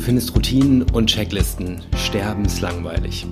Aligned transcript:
findest 0.00 0.34
Routinen 0.34 0.82
und 0.82 1.06
Checklisten 1.06 1.82
sterbenslangweilig. 1.96 3.26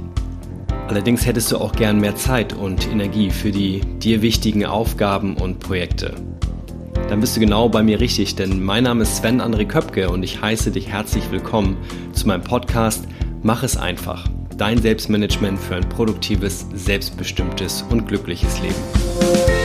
Allerdings 0.89 1.27
hättest 1.27 1.53
du 1.53 1.59
auch 1.59 1.73
gern 1.73 2.01
mehr 2.01 2.17
Zeit 2.17 2.53
und 2.53 2.89
Energie 2.89 3.31
für 3.31 3.51
die 3.51 3.81
dir 3.99 4.23
wichtigen 4.23 4.65
Aufgaben 4.65 5.37
und 5.37 5.61
Projekte. 5.61 6.15
Dann 7.09 7.21
bist 7.21 7.37
du 7.37 7.41
genau 7.41 7.69
bei 7.69 7.83
mir 7.83 8.01
richtig, 8.01 8.37
denn 8.37 8.63
mein 8.63 8.85
Name 8.85 9.03
ist 9.03 9.17
Sven 9.17 9.41
André 9.41 9.67
Köpke 9.67 10.11
und 10.11 10.23
ich 10.23 10.41
heiße 10.41 10.71
dich 10.71 10.89
herzlich 10.89 11.31
willkommen 11.31 11.77
zu 12.13 12.27
meinem 12.27 12.43
Podcast 12.43 13.05
Mach 13.43 13.63
es 13.63 13.77
einfach. 13.77 14.29
Dein 14.57 14.83
Selbstmanagement 14.83 15.61
für 15.61 15.77
ein 15.77 15.89
produktives, 15.89 16.67
selbstbestimmtes 16.75 17.85
und 17.89 18.09
glückliches 18.09 18.61
Leben. 18.61 19.58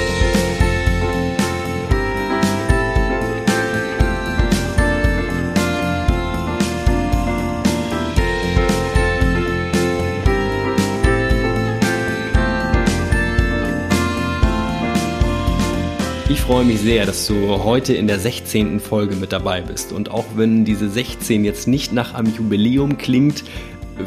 Ich 16.29 16.39
freue 16.39 16.63
mich 16.63 16.79
sehr, 16.79 17.05
dass 17.05 17.27
du 17.27 17.63
heute 17.63 17.93
in 17.93 18.07
der 18.07 18.17
16. 18.17 18.79
Folge 18.79 19.15
mit 19.17 19.33
dabei 19.33 19.61
bist. 19.61 19.91
Und 19.91 20.09
auch 20.09 20.25
wenn 20.35 20.63
diese 20.63 20.89
16 20.89 21.43
jetzt 21.43 21.67
nicht 21.67 21.91
nach 21.91 22.13
einem 22.13 22.33
Jubiläum 22.33 22.97
klingt, 22.97 23.43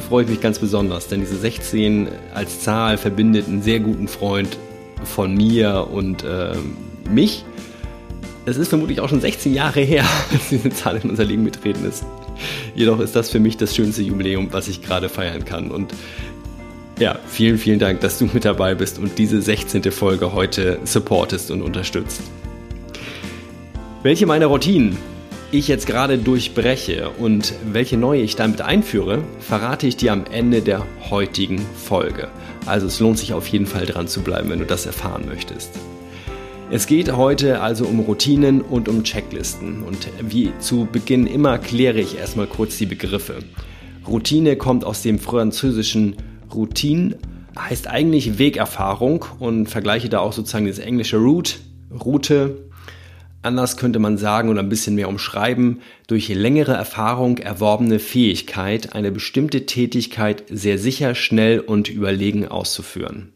freue 0.09 0.25
ich 0.25 0.31
mich 0.31 0.41
ganz 0.41 0.59
besonders, 0.59 1.09
denn 1.09 1.21
diese 1.21 1.37
16 1.37 2.09
als 2.35 2.61
Zahl 2.61 2.97
verbindet 2.97 3.47
einen 3.47 3.61
sehr 3.61 3.81
guten 3.81 4.09
Freund 4.09 4.57
von 5.05 5.35
mir 5.35 5.89
und 5.93 6.25
äh, 6.25 6.55
mich. 7.11 7.45
Es 8.47 8.57
ist 8.57 8.69
vermutlich 8.69 9.01
auch 9.01 9.11
schon 9.11 9.21
16 9.21 9.53
Jahre 9.53 9.81
her, 9.81 10.05
dass 10.33 10.49
diese 10.49 10.71
Zahl 10.71 10.99
in 11.03 11.11
unser 11.11 11.25
Leben 11.25 11.45
getreten 11.45 11.85
ist. 11.85 12.05
Jedoch 12.75 13.01
ist 13.01 13.15
das 13.15 13.31
für 13.31 13.41
mich 13.41 13.59
das 13.59 13.77
schönste 13.77 14.03
Jubiläum, 14.03 14.49
was 14.53 14.69
ich 14.69 14.81
gerade 14.81 15.11
feiern 15.11 15.45
kann. 15.45 15.71
Und 15.71 15.93
ja, 16.99 17.19
vielen, 17.27 17.59
vielen 17.59 17.79
Dank, 17.79 18.01
dass 18.01 18.19
du 18.19 18.27
mit 18.33 18.45
dabei 18.45 18.75
bist 18.75 18.99
und 18.99 19.19
diese 19.19 19.43
16. 19.43 19.83
Folge 19.93 20.33
heute 20.33 20.79
supportest 20.85 21.51
und 21.51 21.63
unterstützt. 21.63 22.23
Welche 24.03 24.27
meiner 24.27 24.47
Routinen 24.47 24.97
ich 25.53 25.69
jetzt 25.69 25.87
gerade 25.87 26.19
durchbreche 26.19 27.11
und 27.19 27.55
welche 27.71 27.97
neue 27.97 28.23
ich 28.23 28.35
damit 28.35 28.63
einführe, 28.63 29.23
verrate 29.41 29.87
ich 29.87 29.97
dir 29.97 30.13
am 30.13 30.25
Ende 30.31 30.63
der 30.63 30.87
heutigen 31.11 31.61
Folge. 31.77 32.29
Also 32.65 32.87
es 32.87 32.99
lohnt 32.99 33.19
sich 33.19 33.33
auf 33.33 33.47
jeden 33.49 33.67
Fall 33.67 33.87
dran 33.87 34.09
zu 34.09 34.23
bleiben, 34.23 34.51
wenn 34.51 34.59
du 34.59 34.65
das 34.65 34.87
erfahren 34.87 35.25
möchtest. 35.29 35.73
Es 36.71 36.87
geht 36.87 37.13
heute 37.15 37.61
also 37.61 37.85
um 37.85 38.01
Routinen 38.01 38.61
und 38.61 38.89
um 38.89 39.05
Checklisten. 39.05 39.85
Und 39.85 40.09
wie 40.21 40.53
zu 40.59 40.89
Beginn 40.91 41.27
immer 41.29 41.59
kläre 41.59 42.01
ich 42.01 42.19
erstmal 42.19 42.49
kurz 42.49 42.77
die 42.79 42.87
Begriffe. 42.87 43.39
Routine 44.09 44.57
kommt 44.57 44.85
aus 44.85 45.03
dem 45.03 45.21
französischen 45.21 46.17
Routine 46.55 47.19
heißt 47.59 47.87
eigentlich 47.89 48.39
Wegerfahrung 48.39 49.25
und 49.39 49.69
vergleiche 49.69 50.09
da 50.09 50.21
auch 50.21 50.33
sozusagen 50.33 50.67
das 50.67 50.79
englische 50.79 51.17
Route, 51.17 51.55
Route. 52.05 52.69
Anders 53.43 53.77
könnte 53.77 53.99
man 53.99 54.19
sagen 54.19 54.49
oder 54.49 54.61
ein 54.61 54.69
bisschen 54.69 54.97
mehr 54.97 55.09
umschreiben, 55.09 55.81
durch 56.09 56.29
längere 56.29 56.73
Erfahrung 56.73 57.39
erworbene 57.39 57.99
Fähigkeit, 57.99 58.95
eine 58.95 59.13
bestimmte 59.13 59.67
Tätigkeit 59.67 60.45
sehr 60.51 60.79
sicher, 60.79 61.15
schnell 61.15 61.61
und 61.61 61.89
überlegen 61.89 62.49
auszuführen. 62.49 63.33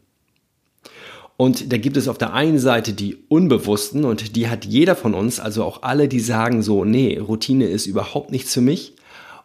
Und 1.37 1.71
da 1.71 1.77
gibt 1.77 1.97
es 1.97 2.07
auf 2.07 2.19
der 2.19 2.33
einen 2.33 2.59
Seite 2.59 2.93
die 2.93 3.17
Unbewussten 3.27 4.05
und 4.05 4.35
die 4.35 4.47
hat 4.47 4.65
jeder 4.65 4.95
von 4.95 5.15
uns, 5.15 5.39
also 5.39 5.63
auch 5.63 5.81
alle, 5.81 6.07
die 6.07 6.19
sagen 6.19 6.61
so, 6.61 6.85
nee, 6.85 7.17
Routine 7.17 7.65
ist 7.65 7.87
überhaupt 7.87 8.31
nichts 8.31 8.53
für 8.53 8.61
mich 8.61 8.93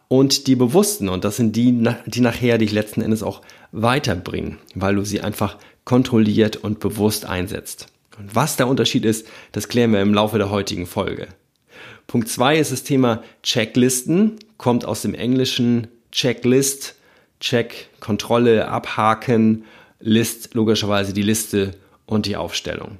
und 0.07 0.47
die 0.47 0.55
Bewussten. 0.55 1.09
Und 1.09 1.23
das 1.23 1.37
sind 1.37 1.55
die, 1.55 1.83
die 2.05 2.21
nachher 2.21 2.57
dich 2.57 2.71
letzten 2.71 3.01
Endes 3.01 3.23
auch 3.23 3.41
weiterbringen, 3.71 4.57
weil 4.75 4.95
du 4.95 5.03
sie 5.03 5.21
einfach 5.21 5.57
kontrolliert 5.85 6.57
und 6.57 6.79
bewusst 6.79 7.25
einsetzt. 7.25 7.87
Und 8.17 8.35
was 8.35 8.57
der 8.57 8.67
Unterschied 8.67 9.05
ist, 9.05 9.27
das 9.51 9.67
klären 9.67 9.93
wir 9.93 10.01
im 10.01 10.13
Laufe 10.13 10.37
der 10.37 10.49
heutigen 10.49 10.85
Folge. 10.85 11.27
Punkt 12.07 12.29
zwei 12.29 12.57
ist 12.57 12.71
das 12.71 12.83
Thema 12.83 13.23
Checklisten, 13.43 14.39
kommt 14.57 14.85
aus 14.85 15.01
dem 15.01 15.13
englischen 15.13 15.87
Checklist, 16.11 16.95
Check, 17.39 17.89
Kontrolle, 17.99 18.67
Abhaken, 18.67 19.65
List, 19.99 20.53
logischerweise 20.53 21.13
die 21.13 21.21
Liste 21.21 21.71
und 22.05 22.25
die 22.25 22.35
Aufstellung. 22.35 22.97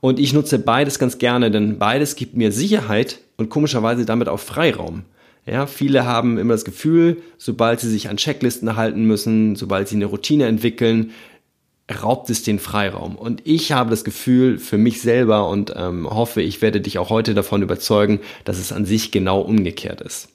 Und 0.00 0.18
ich 0.18 0.32
nutze 0.32 0.58
beides 0.58 0.98
ganz 0.98 1.18
gerne, 1.18 1.50
denn 1.50 1.78
beides 1.78 2.16
gibt 2.16 2.36
mir 2.36 2.52
Sicherheit 2.52 3.20
und 3.36 3.48
komischerweise 3.48 4.04
damit 4.04 4.28
auch 4.28 4.40
Freiraum. 4.40 5.04
Ja, 5.46 5.66
viele 5.66 6.04
haben 6.04 6.38
immer 6.38 6.54
das 6.54 6.64
Gefühl, 6.64 7.22
sobald 7.38 7.78
sie 7.78 7.88
sich 7.88 8.08
an 8.08 8.16
Checklisten 8.16 8.74
halten 8.74 9.04
müssen, 9.04 9.54
sobald 9.54 9.86
sie 9.86 9.94
eine 9.94 10.06
Routine 10.06 10.46
entwickeln, 10.46 11.12
raubt 12.02 12.28
es 12.30 12.42
den 12.42 12.58
Freiraum. 12.58 13.14
Und 13.14 13.42
ich 13.44 13.70
habe 13.70 13.90
das 13.90 14.02
Gefühl 14.02 14.58
für 14.58 14.76
mich 14.76 15.00
selber 15.00 15.48
und 15.48 15.72
ähm, 15.76 16.10
hoffe, 16.10 16.42
ich 16.42 16.62
werde 16.62 16.80
dich 16.80 16.98
auch 16.98 17.10
heute 17.10 17.32
davon 17.32 17.62
überzeugen, 17.62 18.18
dass 18.44 18.58
es 18.58 18.72
an 18.72 18.84
sich 18.86 19.12
genau 19.12 19.40
umgekehrt 19.40 20.00
ist. 20.00 20.28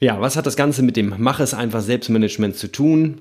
Ja, 0.00 0.20
was 0.22 0.36
hat 0.36 0.46
das 0.46 0.56
Ganze 0.56 0.82
mit 0.82 0.96
dem 0.96 1.14
Mach 1.18 1.38
es 1.40 1.52
einfach 1.52 1.82
Selbstmanagement 1.82 2.56
zu 2.56 2.72
tun? 2.72 3.20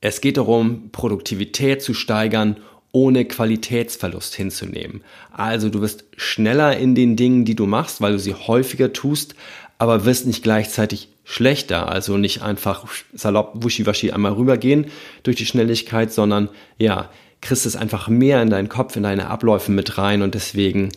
Es 0.00 0.20
geht 0.20 0.36
darum, 0.36 0.90
Produktivität 0.92 1.82
zu 1.82 1.94
steigern 1.94 2.58
ohne 2.98 3.24
Qualitätsverlust 3.24 4.34
hinzunehmen. 4.34 5.02
Also 5.30 5.68
du 5.68 5.80
wirst 5.80 6.04
schneller 6.16 6.76
in 6.76 6.96
den 6.96 7.14
Dingen, 7.14 7.44
die 7.44 7.54
du 7.54 7.66
machst, 7.66 8.00
weil 8.00 8.12
du 8.12 8.18
sie 8.18 8.34
häufiger 8.34 8.92
tust, 8.92 9.36
aber 9.78 10.04
wirst 10.04 10.26
nicht 10.26 10.42
gleichzeitig 10.42 11.08
schlechter, 11.22 11.88
also 11.88 12.16
nicht 12.16 12.42
einfach 12.42 12.86
salopp 13.14 13.52
wuschiwaschi 13.54 14.10
einmal 14.10 14.32
rübergehen 14.32 14.86
durch 15.22 15.36
die 15.36 15.46
Schnelligkeit, 15.46 16.12
sondern 16.12 16.48
ja, 16.76 17.08
kriegst 17.40 17.66
es 17.66 17.76
einfach 17.76 18.08
mehr 18.08 18.42
in 18.42 18.50
deinen 18.50 18.68
Kopf, 18.68 18.96
in 18.96 19.04
deine 19.04 19.28
Abläufe 19.28 19.70
mit 19.70 19.96
rein 19.96 20.22
und 20.22 20.34
deswegen 20.34 20.88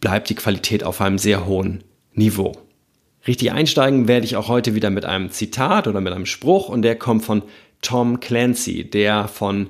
bleibt 0.00 0.30
die 0.30 0.34
Qualität 0.34 0.82
auf 0.82 1.02
einem 1.02 1.18
sehr 1.18 1.44
hohen 1.44 1.84
Niveau. 2.14 2.52
Richtig 3.26 3.52
einsteigen 3.52 4.08
werde 4.08 4.24
ich 4.24 4.36
auch 4.36 4.48
heute 4.48 4.74
wieder 4.74 4.88
mit 4.88 5.04
einem 5.04 5.30
Zitat 5.30 5.86
oder 5.88 6.00
mit 6.00 6.14
einem 6.14 6.24
Spruch 6.24 6.70
und 6.70 6.80
der 6.80 6.96
kommt 6.96 7.26
von 7.26 7.42
Tom 7.82 8.18
Clancy, 8.20 8.88
der 8.88 9.28
von 9.28 9.68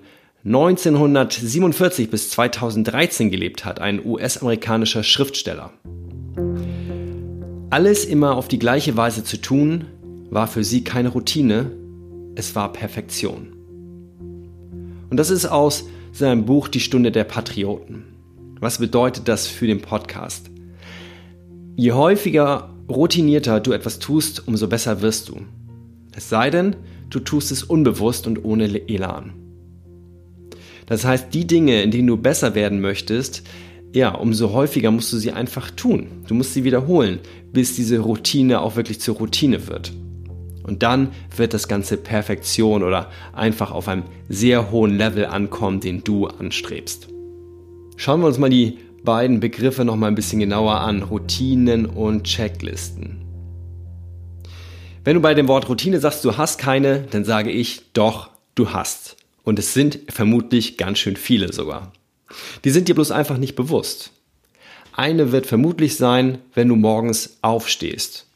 1947 0.49 2.09
bis 2.09 2.31
2013 2.31 3.31
gelebt 3.31 3.67
hat, 3.67 3.83
ein 3.83 4.03
US-amerikanischer 4.03 5.03
Schriftsteller. 5.03 5.75
Alles 7.69 8.07
immer 8.07 8.35
auf 8.35 8.49
die 8.49 8.59
gleiche 8.59 8.97
Weise 8.97 9.25
zu 9.25 9.37
tun, 9.43 9.85
war 10.31 10.47
für 10.47 10.65
sie 10.65 10.85
keine 10.85 11.11
Routine, 11.11 11.71
es 12.35 12.55
war 12.55 12.73
Perfektion. 12.73 13.53
Und 15.11 15.19
das 15.19 15.29
ist 15.29 15.45
aus 15.45 15.85
seinem 16.13 16.47
Buch 16.47 16.69
Die 16.69 16.81
Stunde 16.81 17.13
der 17.13 17.25
Patrioten. 17.25 18.05
Was 18.59 18.79
bedeutet 18.79 19.29
das 19.29 19.47
für 19.47 19.67
den 19.67 19.83
Podcast? 19.83 20.51
Je 21.77 21.93
häufiger, 21.93 22.75
routinierter 22.89 23.61
du 23.61 23.73
etwas 23.73 23.99
tust, 23.99 24.49
umso 24.49 24.67
besser 24.67 25.03
wirst 25.03 25.29
du. 25.29 25.43
Es 26.17 26.31
sei 26.31 26.49
denn, 26.49 26.75
du 27.11 27.21
tust 27.21 27.53
es 27.53 27.63
unbewusst 27.63 28.27
und 28.27 28.47
ohne 28.47 28.89
Elan. 28.89 29.38
Das 30.89 31.05
heißt, 31.05 31.33
die 31.35 31.47
Dinge, 31.47 31.83
in 31.83 31.91
denen 31.91 32.09
du 32.09 32.17
besser 32.17 32.55
werden 32.55 32.81
möchtest, 32.81 33.43
ja, 33.95 34.15
umso 34.15 34.53
häufiger 34.53 34.91
musst 34.91 35.13
du 35.13 35.19
sie 35.19 35.33
einfach 35.33 35.71
tun. 35.71 36.09
Du 36.27 36.35
musst 36.35 36.55
sie 36.55 36.65
wiederholen, 36.65 37.21
bis 37.53 37.77
diese 37.77 38.01
Routine 38.01 38.61
auch 38.61 38.77
wirklich 38.77 39.01
zur 39.01 39.17
Routine 39.17 39.67
wird. 39.67 39.93
Und 40.63 40.83
dann 40.83 41.13
wird 41.35 41.55
das 41.55 41.69
Ganze 41.69 41.97
Perfektion 41.97 42.83
oder 42.83 43.11
einfach 43.33 43.71
auf 43.71 43.89
einem 43.89 44.05
sehr 44.29 44.71
hohen 44.71 44.97
Level 44.99 45.25
ankommen, 45.27 45.81
den 45.81 46.05
du 46.05 46.27
anstrebst. 46.27 47.09
Schauen 47.97 48.21
wir 48.21 48.27
uns 48.27 48.39
mal 48.39 48.51
die 48.51 48.79
beiden 49.05 49.41
Begriffe 49.41 49.85
noch 49.85 49.97
mal 49.97 50.09
ein 50.09 50.15
bisschen 50.15 50.41
genauer 50.41 50.81
an, 50.81 51.03
Routinen 51.03 51.87
und 51.87 52.25
Checklisten. 52.25 53.25
Wenn 55.05 55.15
du 55.15 55.21
bei 55.21 55.33
dem 55.33 55.49
Wort 55.49 55.69
Routine 55.69 56.01
sagst, 56.01 56.25
du 56.25 56.37
hast 56.37 56.59
keine, 56.59 57.01
dann 57.11 57.25
sage 57.25 57.51
ich 57.51 57.93
doch, 57.95 58.31
du 58.55 58.71
hast. 58.71 59.18
Und 59.49 59.59
es 59.59 59.73
sind 59.73 60.01
vermutlich 60.11 60.77
ganz 60.77 60.99
schön 60.99 61.17
viele 61.17 61.55
sogar. 61.55 61.95
Die 62.65 62.71
sind 62.71 62.87
dir 62.87 62.95
bloß 62.95 63.11
einfach 63.11 63.39
nicht 63.39 63.57
bewusst. 63.57 64.13
Eine 64.93 65.33
wird 65.33 65.47
vermutlich 65.47 65.97
sein, 65.97 66.41
wenn 66.53 66.69
du 66.69 66.77
morgens 66.77 67.39
aufstehst. 67.41 68.27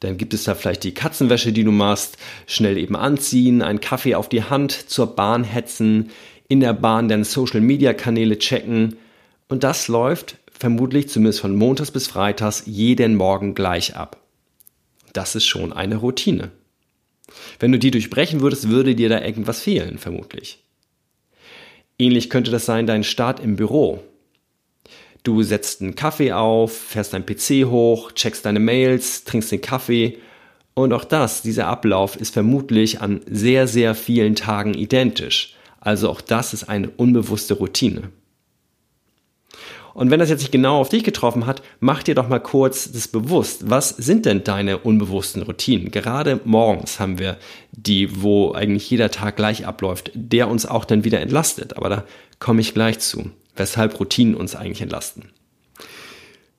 Dann 0.00 0.18
gibt 0.18 0.34
es 0.34 0.44
da 0.44 0.54
vielleicht 0.54 0.84
die 0.84 0.92
Katzenwäsche, 0.92 1.54
die 1.54 1.64
du 1.64 1.72
machst, 1.72 2.18
schnell 2.46 2.76
eben 2.76 2.96
anziehen, 2.96 3.62
einen 3.62 3.80
Kaffee 3.80 4.14
auf 4.14 4.28
die 4.28 4.42
Hand, 4.42 4.72
zur 4.72 5.16
Bahn 5.16 5.42
hetzen, 5.42 6.10
in 6.48 6.60
der 6.60 6.74
Bahn 6.74 7.08
deine 7.08 7.24
Social 7.24 7.62
Media 7.62 7.94
Kanäle 7.94 8.38
checken. 8.38 8.98
Und 9.48 9.64
das 9.64 9.88
läuft 9.88 10.36
vermutlich 10.52 11.08
zumindest 11.08 11.40
von 11.40 11.56
Montags 11.56 11.92
bis 11.92 12.08
Freitags 12.08 12.64
jeden 12.66 13.14
Morgen 13.14 13.54
gleich 13.54 13.96
ab. 13.96 14.20
Das 15.14 15.34
ist 15.34 15.46
schon 15.46 15.72
eine 15.72 15.96
Routine. 15.96 16.50
Wenn 17.58 17.72
du 17.72 17.78
die 17.78 17.90
durchbrechen 17.90 18.40
würdest, 18.40 18.68
würde 18.68 18.94
dir 18.94 19.08
da 19.08 19.20
irgendwas 19.20 19.60
fehlen, 19.60 19.98
vermutlich. 19.98 20.62
Ähnlich 21.98 22.30
könnte 22.30 22.50
das 22.50 22.66
sein 22.66 22.86
dein 22.86 23.04
Start 23.04 23.40
im 23.40 23.56
Büro. 23.56 24.02
Du 25.22 25.42
setzt 25.42 25.80
einen 25.80 25.94
Kaffee 25.94 26.32
auf, 26.32 26.76
fährst 26.76 27.12
deinen 27.12 27.26
PC 27.26 27.66
hoch, 27.66 28.12
checkst 28.12 28.44
deine 28.44 28.58
Mails, 28.58 29.24
trinkst 29.24 29.52
den 29.52 29.60
Kaffee. 29.60 30.18
Und 30.74 30.92
auch 30.92 31.04
das, 31.04 31.42
dieser 31.42 31.68
Ablauf 31.68 32.16
ist 32.16 32.34
vermutlich 32.34 33.00
an 33.00 33.20
sehr, 33.30 33.68
sehr 33.68 33.94
vielen 33.94 34.34
Tagen 34.34 34.74
identisch. 34.74 35.54
Also 35.78 36.08
auch 36.08 36.20
das 36.20 36.54
ist 36.54 36.64
eine 36.64 36.90
unbewusste 36.90 37.54
Routine. 37.54 38.10
Und 39.94 40.10
wenn 40.10 40.20
das 40.20 40.30
jetzt 40.30 40.40
nicht 40.40 40.52
genau 40.52 40.80
auf 40.80 40.88
dich 40.88 41.04
getroffen 41.04 41.46
hat, 41.46 41.62
mach 41.80 42.02
dir 42.02 42.14
doch 42.14 42.28
mal 42.28 42.38
kurz 42.38 42.90
das 42.92 43.08
bewusst. 43.08 43.68
Was 43.68 43.90
sind 43.90 44.24
denn 44.24 44.44
deine 44.44 44.78
unbewussten 44.78 45.42
Routinen? 45.42 45.90
Gerade 45.90 46.40
morgens 46.44 46.98
haben 46.98 47.18
wir 47.18 47.36
die, 47.72 48.22
wo 48.22 48.52
eigentlich 48.52 48.88
jeder 48.88 49.10
Tag 49.10 49.36
gleich 49.36 49.66
abläuft, 49.66 50.10
der 50.14 50.48
uns 50.48 50.66
auch 50.66 50.84
dann 50.84 51.04
wieder 51.04 51.20
entlastet. 51.20 51.76
Aber 51.76 51.88
da 51.90 52.04
komme 52.38 52.60
ich 52.60 52.74
gleich 52.74 53.00
zu, 53.00 53.30
weshalb 53.56 53.98
Routinen 54.00 54.34
uns 54.34 54.56
eigentlich 54.56 54.80
entlasten. 54.80 55.30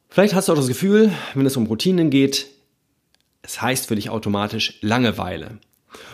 Vielleicht 0.10 0.36
hast 0.36 0.48
du 0.48 0.54
auch 0.54 0.58
das 0.58 0.68
Gefühl, 0.68 1.12
wenn 1.34 1.46
es 1.46 1.58
um 1.58 1.66
Routinen 1.66 2.12
geht, 2.12 2.48
es 3.42 3.62
heißt 3.62 3.88
für 3.88 3.96
dich 3.96 4.12
automatisch 4.12 4.78
Langeweile. 4.82 5.58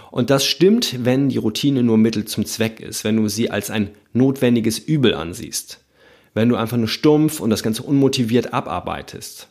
Und 0.10 0.30
das 0.30 0.45
stimmt, 0.45 1.06
wenn 1.06 1.30
die 1.30 1.38
Routine 1.38 1.83
nur 1.83 1.98
Mittel 1.98 2.25
zum 2.25 2.45
Zweck 2.45 2.80
ist, 2.80 3.04
wenn 3.04 3.18
du 3.18 3.27
sie 3.27 3.51
als 3.51 3.69
ein 3.69 3.89
notwendiges 4.13 4.80
Übel 4.80 5.13
ansiehst 5.13 5.80
wenn 6.34 6.50
du 6.50 6.56
einfach 6.56 6.78
nur 6.78 6.88
stumpf 6.88 7.40
und 7.40 7.50
das 7.50 7.64
Ganze 7.64 7.84
unmotiviert 7.84 8.54
abarbeitest. 8.54 9.48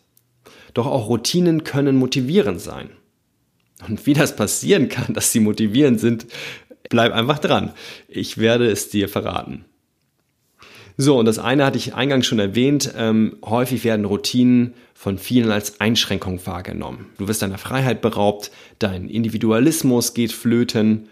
Doch 0.74 0.86
auch 0.86 1.08
Routinen 1.08 1.64
können 1.64 1.96
motivierend 1.96 2.60
sein. 2.60 2.90
Und 3.86 4.06
wie 4.06 4.14
das 4.14 4.36
passieren 4.36 4.88
kann, 4.88 5.12
dass 5.14 5.32
sie 5.32 5.40
motivierend 5.40 6.00
sind, 6.00 6.26
bleib 6.88 7.12
einfach 7.12 7.38
dran. 7.38 7.72
Ich 8.08 8.38
werde 8.38 8.70
es 8.70 8.88
dir 8.90 9.08
verraten. 9.08 9.64
So, 11.00 11.16
und 11.16 11.26
das 11.26 11.38
eine 11.38 11.64
hatte 11.64 11.78
ich 11.78 11.94
eingangs 11.94 12.26
schon 12.26 12.40
erwähnt, 12.40 12.92
ähm, 12.96 13.36
häufig 13.44 13.84
werden 13.84 14.04
Routinen 14.04 14.74
von 14.94 15.16
vielen 15.16 15.52
als 15.52 15.80
Einschränkung 15.80 16.44
wahrgenommen. 16.44 17.06
Du 17.18 17.28
wirst 17.28 17.42
deiner 17.42 17.58
Freiheit 17.58 18.00
beraubt, 18.00 18.50
dein 18.80 19.08
Individualismus 19.08 20.12
geht 20.12 20.32
flöten. 20.32 21.08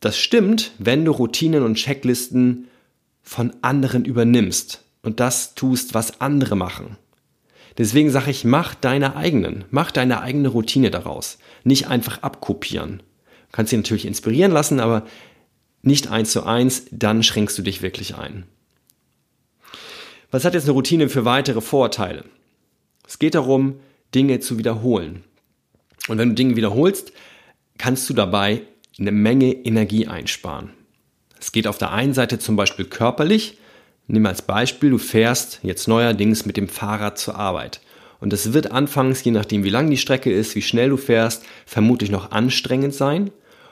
Das 0.00 0.18
stimmt, 0.18 0.72
wenn 0.78 1.06
du 1.06 1.12
Routinen 1.12 1.62
und 1.62 1.76
Checklisten 1.76 2.68
von 3.22 3.54
anderen 3.62 4.04
übernimmst 4.04 4.83
und 5.04 5.20
das 5.20 5.54
tust, 5.54 5.94
was 5.94 6.20
andere 6.20 6.56
machen. 6.56 6.96
Deswegen 7.78 8.10
sage 8.10 8.30
ich, 8.30 8.44
mach 8.44 8.74
deine 8.74 9.16
eigenen, 9.16 9.64
mach 9.70 9.90
deine 9.90 10.22
eigene 10.22 10.48
Routine 10.48 10.90
daraus. 10.90 11.38
Nicht 11.64 11.88
einfach 11.88 12.22
abkopieren. 12.22 12.98
Du 12.98 13.52
kannst 13.52 13.72
dich 13.72 13.78
natürlich 13.78 14.06
inspirieren 14.06 14.52
lassen, 14.52 14.80
aber 14.80 15.04
nicht 15.82 16.08
eins 16.10 16.32
zu 16.32 16.44
eins, 16.44 16.86
dann 16.90 17.22
schränkst 17.22 17.58
du 17.58 17.62
dich 17.62 17.82
wirklich 17.82 18.16
ein. 18.16 18.44
Was 20.30 20.44
hat 20.44 20.54
jetzt 20.54 20.64
eine 20.64 20.72
Routine 20.72 21.08
für 21.08 21.24
weitere 21.24 21.60
Vorteile? 21.60 22.24
Es 23.06 23.18
geht 23.18 23.34
darum, 23.34 23.80
Dinge 24.14 24.40
zu 24.40 24.58
wiederholen. 24.58 25.24
Und 26.08 26.18
wenn 26.18 26.30
du 26.30 26.34
Dinge 26.34 26.56
wiederholst, 26.56 27.12
kannst 27.78 28.08
du 28.08 28.14
dabei 28.14 28.62
eine 28.98 29.12
Menge 29.12 29.52
Energie 29.52 30.06
einsparen. 30.06 30.70
Es 31.38 31.52
geht 31.52 31.66
auf 31.66 31.78
der 31.78 31.92
einen 31.92 32.14
Seite 32.14 32.38
zum 32.38 32.56
Beispiel 32.56 32.86
körperlich, 32.86 33.58
Nimm 34.06 34.26
als 34.26 34.42
Beispiel, 34.42 34.90
du 34.90 34.98
fährst 34.98 35.60
jetzt 35.62 35.88
neuerdings 35.88 36.44
mit 36.44 36.56
dem 36.56 36.68
Fahrrad 36.68 37.18
zur 37.18 37.36
Arbeit. 37.36 37.80
Und 38.20 38.32
es 38.32 38.52
wird 38.52 38.70
anfangs, 38.70 39.22
je 39.24 39.32
nachdem 39.32 39.64
wie 39.64 39.70
lang 39.70 39.90
die 39.90 39.96
Strecke 39.96 40.32
ist, 40.32 40.54
wie 40.54 40.62
schnell 40.62 40.90
du 40.90 40.96
fährst, 40.96 41.42
vermutlich 41.66 42.10
noch 42.10 42.30
anstrengend 42.30 42.94
sein. 42.94 43.30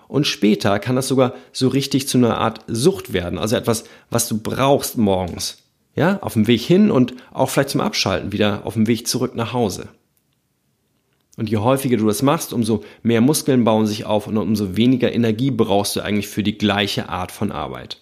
Und 0.08 0.26
später 0.26 0.78
kann 0.78 0.96
das 0.96 1.08
sogar 1.08 1.34
so 1.52 1.68
richtig 1.68 2.06
zu 2.06 2.18
einer 2.18 2.36
Art 2.36 2.60
Sucht 2.66 3.12
werden. 3.14 3.38
Also 3.38 3.56
etwas, 3.56 3.84
was 4.10 4.28
du 4.28 4.38
brauchst 4.38 4.98
morgens. 4.98 5.58
Ja, 5.94 6.18
auf 6.20 6.34
dem 6.34 6.46
Weg 6.46 6.60
hin 6.60 6.90
und 6.90 7.14
auch 7.32 7.50
vielleicht 7.50 7.70
zum 7.70 7.80
Abschalten 7.80 8.32
wieder 8.32 8.66
auf 8.66 8.74
dem 8.74 8.86
Weg 8.86 9.06
zurück 9.06 9.34
nach 9.34 9.52
Hause. 9.52 9.88
Und 11.38 11.48
je 11.48 11.56
häufiger 11.58 11.96
du 11.96 12.06
das 12.06 12.20
machst, 12.20 12.52
umso 12.52 12.84
mehr 13.02 13.22
Muskeln 13.22 13.64
bauen 13.64 13.86
sich 13.86 14.04
auf 14.04 14.26
und 14.26 14.36
umso 14.36 14.76
weniger 14.76 15.12
Energie 15.12 15.50
brauchst 15.50 15.96
du 15.96 16.02
eigentlich 16.02 16.28
für 16.28 16.42
die 16.42 16.58
gleiche 16.58 17.08
Art 17.08 17.32
von 17.32 17.50
Arbeit. 17.52 18.01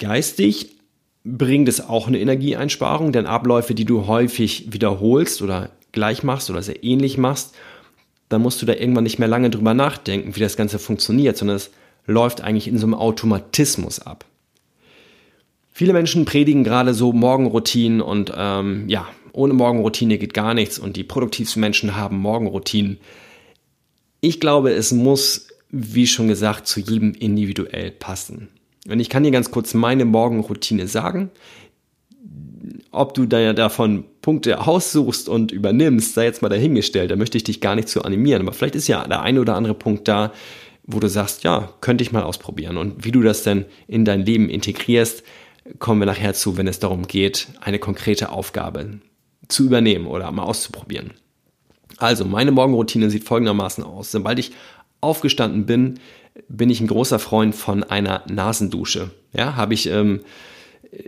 Geistig 0.00 0.76
bringt 1.24 1.68
es 1.68 1.86
auch 1.86 2.08
eine 2.08 2.18
Energieeinsparung, 2.18 3.12
denn 3.12 3.26
Abläufe, 3.26 3.74
die 3.74 3.84
du 3.84 4.06
häufig 4.06 4.72
wiederholst 4.72 5.42
oder 5.42 5.70
gleich 5.92 6.22
machst 6.22 6.50
oder 6.50 6.62
sehr 6.62 6.82
ähnlich 6.82 7.18
machst, 7.18 7.54
dann 8.30 8.40
musst 8.40 8.62
du 8.62 8.66
da 8.66 8.72
irgendwann 8.72 9.04
nicht 9.04 9.18
mehr 9.18 9.28
lange 9.28 9.50
drüber 9.50 9.74
nachdenken, 9.74 10.34
wie 10.34 10.40
das 10.40 10.56
Ganze 10.56 10.78
funktioniert, 10.78 11.36
sondern 11.36 11.56
es 11.56 11.70
läuft 12.06 12.40
eigentlich 12.40 12.66
in 12.66 12.78
so 12.78 12.86
einem 12.86 12.94
Automatismus 12.94 14.00
ab. 14.00 14.24
Viele 15.70 15.92
Menschen 15.92 16.24
predigen 16.24 16.64
gerade 16.64 16.94
so 16.94 17.12
Morgenroutinen 17.12 18.00
und 18.00 18.32
ähm, 18.34 18.88
ja, 18.88 19.06
ohne 19.32 19.52
Morgenroutine 19.52 20.16
geht 20.16 20.32
gar 20.32 20.54
nichts 20.54 20.78
und 20.78 20.96
die 20.96 21.04
produktivsten 21.04 21.60
Menschen 21.60 21.94
haben 21.94 22.18
Morgenroutinen. 22.18 22.98
Ich 24.22 24.40
glaube, 24.40 24.72
es 24.72 24.92
muss, 24.92 25.48
wie 25.68 26.06
schon 26.06 26.28
gesagt, 26.28 26.66
zu 26.66 26.80
jedem 26.80 27.12
individuell 27.12 27.90
passen. 27.90 28.48
Und 28.88 29.00
ich 29.00 29.08
kann 29.08 29.22
dir 29.22 29.30
ganz 29.30 29.50
kurz 29.50 29.74
meine 29.74 30.04
Morgenroutine 30.04 30.86
sagen. 30.86 31.30
Ob 32.92 33.14
du 33.14 33.26
da 33.26 33.52
davon 33.52 34.04
Punkte 34.22 34.66
aussuchst 34.66 35.28
und 35.28 35.52
übernimmst, 35.52 36.14
sei 36.14 36.24
jetzt 36.24 36.42
mal 36.42 36.48
dahingestellt. 36.48 37.10
Da 37.10 37.16
möchte 37.16 37.36
ich 37.36 37.44
dich 37.44 37.60
gar 37.60 37.76
nicht 37.76 37.88
zu 37.88 38.02
animieren. 38.02 38.42
Aber 38.42 38.52
vielleicht 38.52 38.74
ist 38.74 38.88
ja 38.88 39.06
der 39.06 39.22
eine 39.22 39.40
oder 39.40 39.54
andere 39.54 39.74
Punkt 39.74 40.08
da, 40.08 40.32
wo 40.84 40.98
du 40.98 41.08
sagst, 41.08 41.44
ja, 41.44 41.72
könnte 41.80 42.02
ich 42.02 42.12
mal 42.12 42.22
ausprobieren. 42.22 42.76
Und 42.76 43.04
wie 43.04 43.12
du 43.12 43.22
das 43.22 43.42
denn 43.42 43.66
in 43.86 44.04
dein 44.04 44.24
Leben 44.24 44.48
integrierst, 44.48 45.22
kommen 45.78 46.00
wir 46.00 46.06
nachher 46.06 46.34
zu, 46.34 46.56
wenn 46.56 46.66
es 46.66 46.80
darum 46.80 47.06
geht, 47.06 47.48
eine 47.60 47.78
konkrete 47.78 48.30
Aufgabe 48.30 49.00
zu 49.48 49.64
übernehmen 49.64 50.06
oder 50.06 50.30
mal 50.32 50.42
auszuprobieren. 50.42 51.12
Also, 51.98 52.24
meine 52.24 52.50
Morgenroutine 52.50 53.10
sieht 53.10 53.24
folgendermaßen 53.24 53.84
aus. 53.84 54.10
Sobald 54.10 54.38
ich 54.38 54.52
aufgestanden 55.00 55.66
bin, 55.66 56.00
bin 56.48 56.70
ich 56.70 56.80
ein 56.80 56.86
großer 56.86 57.18
Freund 57.18 57.54
von 57.54 57.84
einer 57.84 58.22
Nasendusche. 58.30 59.10
Ja, 59.32 59.56
habe 59.56 59.74
ich 59.74 59.88
ähm, 59.88 60.20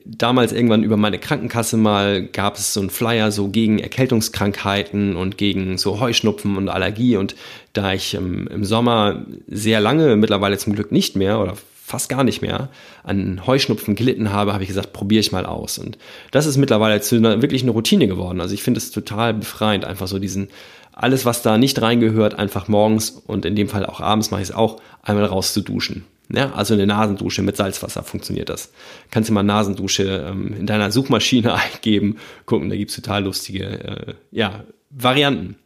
damals 0.05 0.53
irgendwann 0.53 0.85
über 0.85 0.97
meine 0.97 1.19
Krankenkasse 1.19 1.77
mal 1.77 2.25
gab 2.25 2.57
es 2.57 2.73
so 2.73 2.81
einen 2.81 2.91
Flyer 2.91 3.33
so 3.33 3.49
gegen 3.49 3.79
Erkältungskrankheiten 3.79 5.17
und 5.17 5.39
gegen 5.39 5.79
so 5.79 6.01
Heuschnupfen 6.01 6.57
und 6.57 6.69
Allergie 6.69 7.17
und 7.17 7.35
da 7.73 7.93
ich 7.93 8.15
ähm, 8.15 8.49
im 8.49 8.65
Sommer 8.65 9.27
sehr 9.49 9.81
lange, 9.81 10.17
mittlerweile 10.17 10.59
zum 10.59 10.75
Glück 10.75 10.93
nicht 10.93 11.17
mehr 11.17 11.41
oder 11.41 11.57
fast 11.93 12.09
gar 12.09 12.25
nicht 12.25 12.41
mehr 12.41 12.71
an 13.05 13.47
Heuschnupfen 13.47 13.95
gelitten 13.95 14.33
habe, 14.33 14.55
habe 14.55 14.65
ich 14.65 14.69
gesagt, 14.69 14.95
probiere 14.95 15.21
ich 15.21 15.31
mal 15.31 15.45
aus. 15.45 15.77
Und 15.77 15.99
das 16.31 16.47
ist 16.47 16.57
mittlerweile 16.57 17.03
zu 17.03 17.17
einer 17.17 17.43
wirklich 17.43 17.63
eine 17.63 17.73
Routine 17.73 18.09
geworden. 18.09 18.41
Also 18.41 18.55
ich 18.55 18.63
finde 18.63 18.79
es 18.79 18.91
total 18.91 19.35
befreiend, 19.35 19.85
einfach 19.85 20.09
so 20.09 20.19
diesen 20.19 20.49
alles, 20.93 21.27
was 21.27 21.43
da 21.43 21.59
nicht 21.59 21.83
reingehört, 21.83 22.39
einfach 22.39 22.67
morgens 22.67 23.11
und 23.11 23.45
in 23.45 23.57
dem 23.57 23.69
Fall 23.69 23.85
auch 23.85 24.01
abends 24.01 24.31
mache 24.31 24.41
ich 24.41 24.49
es 24.49 24.55
auch, 24.55 24.81
einmal 25.03 25.27
raus 25.27 25.53
zu 25.53 25.61
duschen. 25.61 26.07
Ja, 26.35 26.53
also 26.53 26.73
eine 26.73 26.87
Nasendusche 26.87 27.43
mit 27.43 27.59
Salzwasser 27.59 28.03
funktioniert 28.03 28.49
das. 28.49 28.73
Kannst 29.11 29.29
du 29.29 29.35
mal 29.35 29.43
Nasendusche 29.43 30.27
ähm, 30.31 30.55
in 30.61 30.67
deiner 30.67 30.91
Suchmaschine 30.91 31.53
eingeben, 31.75 32.17
gucken, 32.47 32.71
da 32.71 32.77
gibt's 32.77 32.97
total 32.97 33.25
lustige 33.25 33.65
äh, 33.65 34.15
ja, 34.31 34.65
Varianten. 34.89 35.57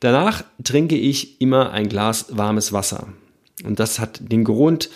Danach 0.00 0.44
trinke 0.62 0.96
ich 0.96 1.40
immer 1.40 1.70
ein 1.70 1.88
Glas 1.88 2.36
warmes 2.36 2.74
Wasser. 2.74 3.08
Und 3.64 3.80
das 3.80 3.98
hat 3.98 4.20
den 4.20 4.44
Grund, 4.44 4.90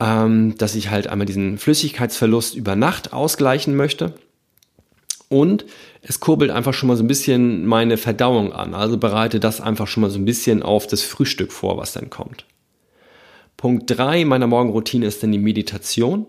ähm, 0.00 0.56
dass 0.58 0.74
ich 0.74 0.90
halt 0.90 1.06
einmal 1.06 1.26
diesen 1.26 1.58
Flüssigkeitsverlust 1.58 2.54
über 2.54 2.76
Nacht 2.76 3.12
ausgleichen 3.12 3.76
möchte. 3.76 4.14
Und 5.28 5.64
es 6.02 6.20
kurbelt 6.20 6.50
einfach 6.50 6.72
schon 6.72 6.88
mal 6.88 6.96
so 6.96 7.02
ein 7.02 7.08
bisschen 7.08 7.66
meine 7.66 7.96
Verdauung 7.96 8.52
an. 8.52 8.74
Also 8.74 8.96
bereite 8.96 9.40
das 9.40 9.60
einfach 9.60 9.88
schon 9.88 10.02
mal 10.02 10.10
so 10.10 10.18
ein 10.18 10.24
bisschen 10.24 10.62
auf 10.62 10.86
das 10.86 11.02
Frühstück 11.02 11.52
vor, 11.52 11.76
was 11.76 11.92
dann 11.92 12.10
kommt. 12.10 12.44
Punkt 13.56 13.84
drei 13.86 14.24
meiner 14.24 14.46
Morgenroutine 14.46 15.06
ist 15.06 15.22
dann 15.22 15.32
die 15.32 15.38
Meditation. 15.38 16.26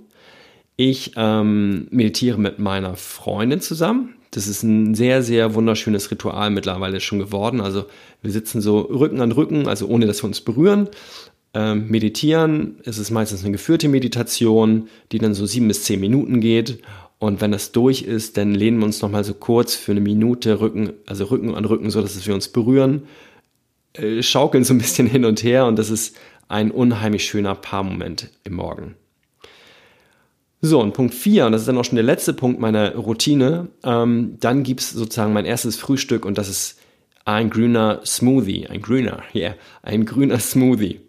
Ich 0.77 1.12
ähm, 1.15 1.88
meditiere 1.91 2.39
mit 2.39 2.59
meiner 2.59 2.95
Freundin 2.95 3.62
zusammen. 3.62 4.15
Das 4.31 4.47
ist 4.47 4.63
ein 4.63 4.95
sehr, 4.95 5.24
sehr 5.24 5.55
wunderschönes 5.55 6.09
Ritual 6.12 6.50
mittlerweile 6.50 7.00
schon 7.00 7.19
geworden. 7.19 7.62
Also 7.62 7.86
wir 8.21 8.31
sitzen 8.31 8.62
so 8.62 8.81
Rücken 8.81 9.21
an 9.21 9.31
Rücken, 9.31 9.67
also 9.67 9.88
ohne 9.88 10.05
dass 10.05 10.24
wir 10.24 10.27
uns 10.27 10.41
berühren. 10.41 10.89
Ähm, 11.57 11.87
meditieren, 11.87 12.77
es 12.83 12.99
ist 12.99 13.09
meistens 13.09 13.41
eine 13.41 13.51
geführte 13.51 13.89
Meditation, 13.89 14.89
die 15.11 15.17
dann 15.17 15.33
so 15.33 15.47
sieben 15.47 15.67
bis 15.67 15.85
zehn 15.85 15.99
Minuten 15.99 16.39
geht. 16.39 16.83
Und 17.17 17.41
wenn 17.41 17.51
das 17.51 17.71
durch 17.71 18.03
ist, 18.03 18.37
dann 18.37 18.53
lehnen 18.53 18.77
wir 18.77 18.85
uns 18.85 19.01
nochmal 19.01 19.23
so 19.23 19.33
kurz 19.33 19.73
für 19.73 19.93
eine 19.93 20.01
Minute 20.01 20.59
Rücken, 20.59 20.93
also 21.07 21.23
Rücken 21.23 21.55
an 21.55 21.65
Rücken, 21.65 21.89
so 21.89 21.99
dass 21.99 22.27
wir 22.27 22.35
uns 22.35 22.49
berühren, 22.49 23.07
äh, 23.93 24.21
schaukeln 24.21 24.65
so 24.65 24.75
ein 24.75 24.77
bisschen 24.77 25.07
hin 25.07 25.25
und 25.25 25.41
her 25.41 25.65
und 25.65 25.79
das 25.79 25.89
ist 25.89 26.15
ein 26.47 26.69
unheimlich 26.69 27.25
schöner 27.25 27.55
Paarmoment 27.55 28.29
im 28.43 28.53
Morgen. 28.53 28.93
So, 30.61 30.79
und 30.79 30.93
Punkt 30.93 31.15
4, 31.15 31.47
und 31.47 31.53
das 31.53 31.61
ist 31.61 31.67
dann 31.67 31.77
auch 31.79 31.85
schon 31.85 31.95
der 31.95 32.03
letzte 32.03 32.33
Punkt 32.33 32.59
meiner 32.59 32.93
Routine, 32.93 33.69
ähm, 33.83 34.37
dann 34.39 34.61
gibt's 34.61 34.91
sozusagen 34.91 35.33
mein 35.33 35.45
erstes 35.45 35.75
Frühstück 35.75 36.23
und 36.23 36.37
das 36.37 36.49
ist 36.49 36.79
ein 37.25 37.49
grüner 37.49 38.01
Smoothie, 38.05 38.67
ein 38.67 38.83
grüner, 38.83 39.23
ja, 39.33 39.41
yeah, 39.41 39.55
ein 39.81 40.05
grüner 40.05 40.37
Smoothie. 40.39 41.06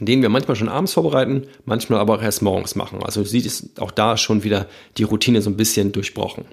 Den 0.00 0.22
wir 0.22 0.28
manchmal 0.28 0.56
schon 0.56 0.68
abends 0.68 0.92
vorbereiten, 0.92 1.46
manchmal 1.64 2.00
aber 2.00 2.16
auch 2.16 2.22
erst 2.22 2.42
morgens 2.42 2.74
machen. 2.74 3.02
Also 3.02 3.24
sieht 3.24 3.46
es 3.46 3.70
auch 3.78 3.90
da 3.90 4.16
schon 4.16 4.44
wieder 4.44 4.66
die 4.96 5.04
Routine 5.04 5.42
so 5.42 5.50
ein 5.50 5.56
bisschen 5.56 5.92
durchbrochen. 5.92 6.44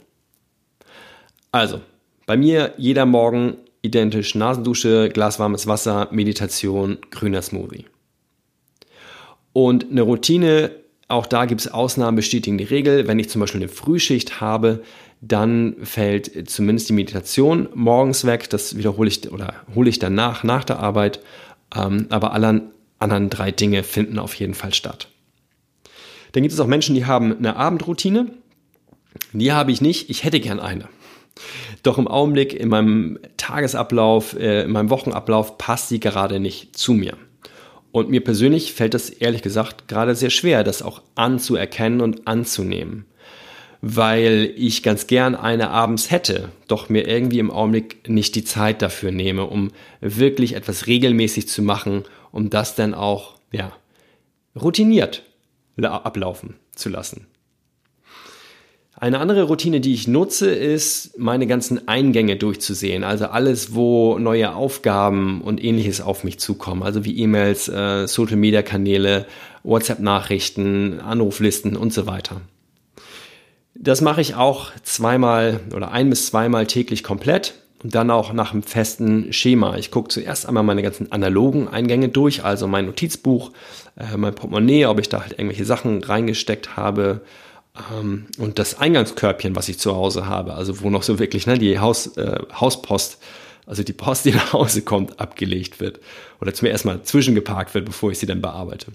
Also, 1.52 1.82
bei 2.26 2.38
mir 2.38 2.74
jeder 2.78 3.06
Morgen 3.06 3.58
identisch 3.82 4.36
Nasendusche, 4.36 5.10
Glas 5.10 5.40
warmes 5.40 5.68
Wasser, 5.68 6.08
Meditation, 6.12 6.98
grüner 7.10 7.42
Smoothie. 7.42 7.86
Und 9.54 9.92
eine 9.92 10.04
Routine, 10.04 10.72
auch 11.08 11.26
da 11.26 11.46
gibt 11.46 11.62
es 11.62 11.68
Ausnahmen, 11.74 12.16
bestätigen 12.16 12.58
die 12.58 12.64
Regel. 12.64 13.08
Wenn 13.08 13.20
ich 13.20 13.30
zum 13.30 13.42
Beispiel 13.42 13.62
eine 13.62 13.70
Frühschicht 13.70 14.40
habe, 14.40 14.82
dann 15.20 15.76
fällt 15.84 16.50
zumindest 16.50 16.90
die 16.90 16.94
Meditation 16.94 17.70
morgens 17.74 18.26
weg. 18.26 18.50
Das 18.50 18.78
wiederhole 18.78 19.10
ich 19.10 19.32
oder 19.32 19.54
hole 19.76 19.90
ich 19.90 20.00
danach, 20.00 20.44
nach 20.44 20.64
der 20.64 20.80
Arbeit. 20.80 21.20
Ähm, 21.76 22.08
aber 22.10 22.34
alle 22.34 22.62
anderen 23.02 23.30
drei 23.30 23.52
Dinge 23.52 23.84
finden 23.84 24.20
auf 24.20 24.34
jeden 24.36 24.54
Fall 24.54 24.74
statt. 24.74 25.10
Dann 26.32 26.44
gibt 26.44 26.54
es 26.54 26.60
auch 26.60 26.68
Menschen, 26.68 26.96
die 26.96 27.06
haben 27.06 27.38
eine 27.38 27.56
Abendroutine. 27.56 28.28
Die 29.34 29.52
habe 29.52 29.72
ich 29.72 29.82
nicht. 29.82 30.10
Ich 30.10 30.24
hätte 30.24 30.40
gern 30.40 30.60
eine. 30.60 30.88
Doch 31.84 31.98
im 31.98 32.08
Augenblick 32.08 32.54
in 32.54 32.70
meinem 32.70 33.20
Tagesablauf, 33.38 34.34
äh, 34.38 34.64
in 34.64 34.72
meinem 34.72 34.90
Wochenablauf 34.90 35.58
passt 35.58 35.90
sie 35.90 36.00
gerade 36.00 36.40
nicht 36.40 36.78
zu 36.78 36.94
mir. 36.94 37.18
Und 37.92 38.10
mir 38.10 38.24
persönlich 38.24 38.74
fällt 38.74 38.94
es 38.94 39.10
ehrlich 39.10 39.42
gesagt 39.42 39.88
gerade 39.88 40.16
sehr 40.16 40.30
schwer, 40.30 40.64
das 40.64 40.82
auch 40.82 41.02
anzuerkennen 41.16 42.02
und 42.02 42.28
anzunehmen. 42.28 43.06
Weil 43.82 44.54
ich 44.56 44.84
ganz 44.84 45.08
gern 45.08 45.36
eine 45.36 45.72
abends 45.72 46.12
hätte, 46.12 46.50
doch 46.68 46.88
mir 46.88 47.08
irgendwie 47.08 47.40
im 47.40 47.52
Augenblick 47.52 48.08
nicht 48.08 48.36
die 48.36 48.44
Zeit 48.44 48.82
dafür 48.82 49.12
nehme, 49.12 49.46
um 49.46 49.72
wirklich 50.00 50.54
etwas 50.54 50.88
regelmäßig 50.88 51.50
zu 51.50 51.64
machen, 51.64 52.04
um 52.32 52.50
das 52.50 52.76
dann 52.76 52.94
auch, 52.94 53.36
ja, 53.52 53.72
routiniert 54.60 55.24
ablaufen 55.84 56.56
zu 56.76 56.90
lassen. 56.90 57.26
Eine 59.02 59.18
andere 59.18 59.44
Routine, 59.44 59.80
die 59.80 59.96
ich 59.96 60.08
nutze, 60.08 60.52
ist, 60.52 61.18
meine 61.18 61.48
ganzen 61.48 61.88
Eingänge 61.88 62.36
durchzusehen. 62.36 63.04
Also 63.04 63.26
alles, 63.26 63.74
wo 63.74 64.20
neue 64.20 64.54
Aufgaben 64.54 65.42
und 65.42 65.64
ähnliches 65.64 66.02
auf 66.02 66.24
mich 66.24 66.40
zukommen. 66.40 66.84
Also 66.84 67.04
wie 67.04 67.18
E-Mails, 67.18 67.68
äh, 67.68 68.06
Social-Media-Kanäle, 68.08 69.26
WhatsApp-Nachrichten, 69.64 71.00
Anruflisten 71.00 71.76
und 71.76 71.92
so 71.92 72.06
weiter. 72.06 72.42
Das 73.74 74.02
mache 74.02 74.22
ich 74.22 74.36
auch 74.36 74.72
zweimal 74.84 75.62
oder 75.76 75.92
ein 75.92 76.12
bis 76.12 76.28
zweimal 76.28 76.68
täglich 76.68 77.04
komplett 77.04 77.56
und 77.84 77.96
dann 77.96 78.12
auch 78.12 78.34
nach 78.34 78.54
einem 78.54 78.64
festen 78.64 79.34
Schema. 79.34 79.78
Ich 79.78 79.92
gucke 79.92 80.10
zuerst 80.10 80.48
einmal 80.48 80.64
meine 80.64 80.84
ganzen 80.84 81.12
analogen 81.12 81.68
Eingänge 81.68 82.10
durch, 82.10 82.44
also 82.44 82.68
mein 82.68 82.86
Notizbuch, 82.86 83.52
äh, 83.98 84.18
mein 84.18 84.36
Portemonnaie, 84.36 84.86
ob 84.86 85.00
ich 85.00 85.10
da 85.10 85.22
halt 85.22 85.34
irgendwelche 85.34 85.66
Sachen 85.66 86.04
reingesteckt 86.04 86.76
habe, 86.78 87.22
ähm, 87.94 88.28
und 88.38 88.60
das 88.60 88.80
Eingangskörbchen, 88.80 89.56
was 89.56 89.70
ich 89.70 89.80
zu 89.80 89.96
Hause 89.96 90.26
habe, 90.26 90.54
also 90.54 90.82
wo 90.82 90.90
noch 90.90 91.04
so 91.04 91.20
wirklich 91.20 91.48
ne, 91.48 91.58
die 91.58 91.80
Haus, 91.80 92.18
äh, 92.18 92.40
Hauspost, 92.54 93.20
also 93.66 93.84
die 93.84 93.94
Post, 93.94 94.26
die 94.26 94.32
nach 94.32 94.54
Hause 94.54 94.82
kommt, 94.82 95.20
abgelegt 95.20 95.80
wird 95.80 96.00
oder 96.42 96.54
zu 96.54 96.66
mir 96.66 96.72
erstmal 96.72 97.04
zwischengeparkt 97.04 97.74
wird, 97.74 97.86
bevor 97.86 98.12
ich 98.12 98.20
sie 98.20 98.26
dann 98.26 98.42
bearbeite. 98.42 98.88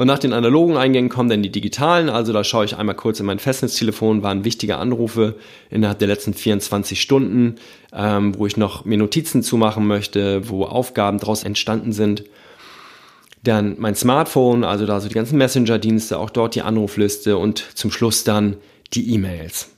Und 0.00 0.06
nach 0.06 0.18
den 0.18 0.32
analogen 0.32 0.78
Eingängen 0.78 1.10
kommen 1.10 1.28
dann 1.28 1.42
die 1.42 1.52
digitalen, 1.52 2.08
also 2.08 2.32
da 2.32 2.42
schaue 2.42 2.64
ich 2.64 2.78
einmal 2.78 2.94
kurz 2.94 3.20
in 3.20 3.26
mein 3.26 3.38
Festnetztelefon, 3.38 4.22
waren 4.22 4.46
wichtige 4.46 4.78
Anrufe 4.78 5.34
innerhalb 5.68 5.98
der 5.98 6.08
letzten 6.08 6.32
24 6.32 6.98
Stunden, 6.98 7.56
ähm, 7.92 8.34
wo 8.38 8.46
ich 8.46 8.56
noch 8.56 8.86
mir 8.86 8.96
Notizen 8.96 9.42
zumachen 9.42 9.86
möchte, 9.86 10.48
wo 10.48 10.64
Aufgaben 10.64 11.18
daraus 11.18 11.44
entstanden 11.44 11.92
sind. 11.92 12.24
Dann 13.42 13.74
mein 13.78 13.94
Smartphone, 13.94 14.64
also 14.64 14.86
da 14.86 15.00
so 15.00 15.08
die 15.08 15.14
ganzen 15.14 15.36
Messenger-Dienste, 15.36 16.16
auch 16.16 16.30
dort 16.30 16.54
die 16.54 16.62
Anrufliste 16.62 17.36
und 17.36 17.58
zum 17.74 17.90
Schluss 17.90 18.24
dann 18.24 18.56
die 18.94 19.12
E-Mails. 19.12 19.68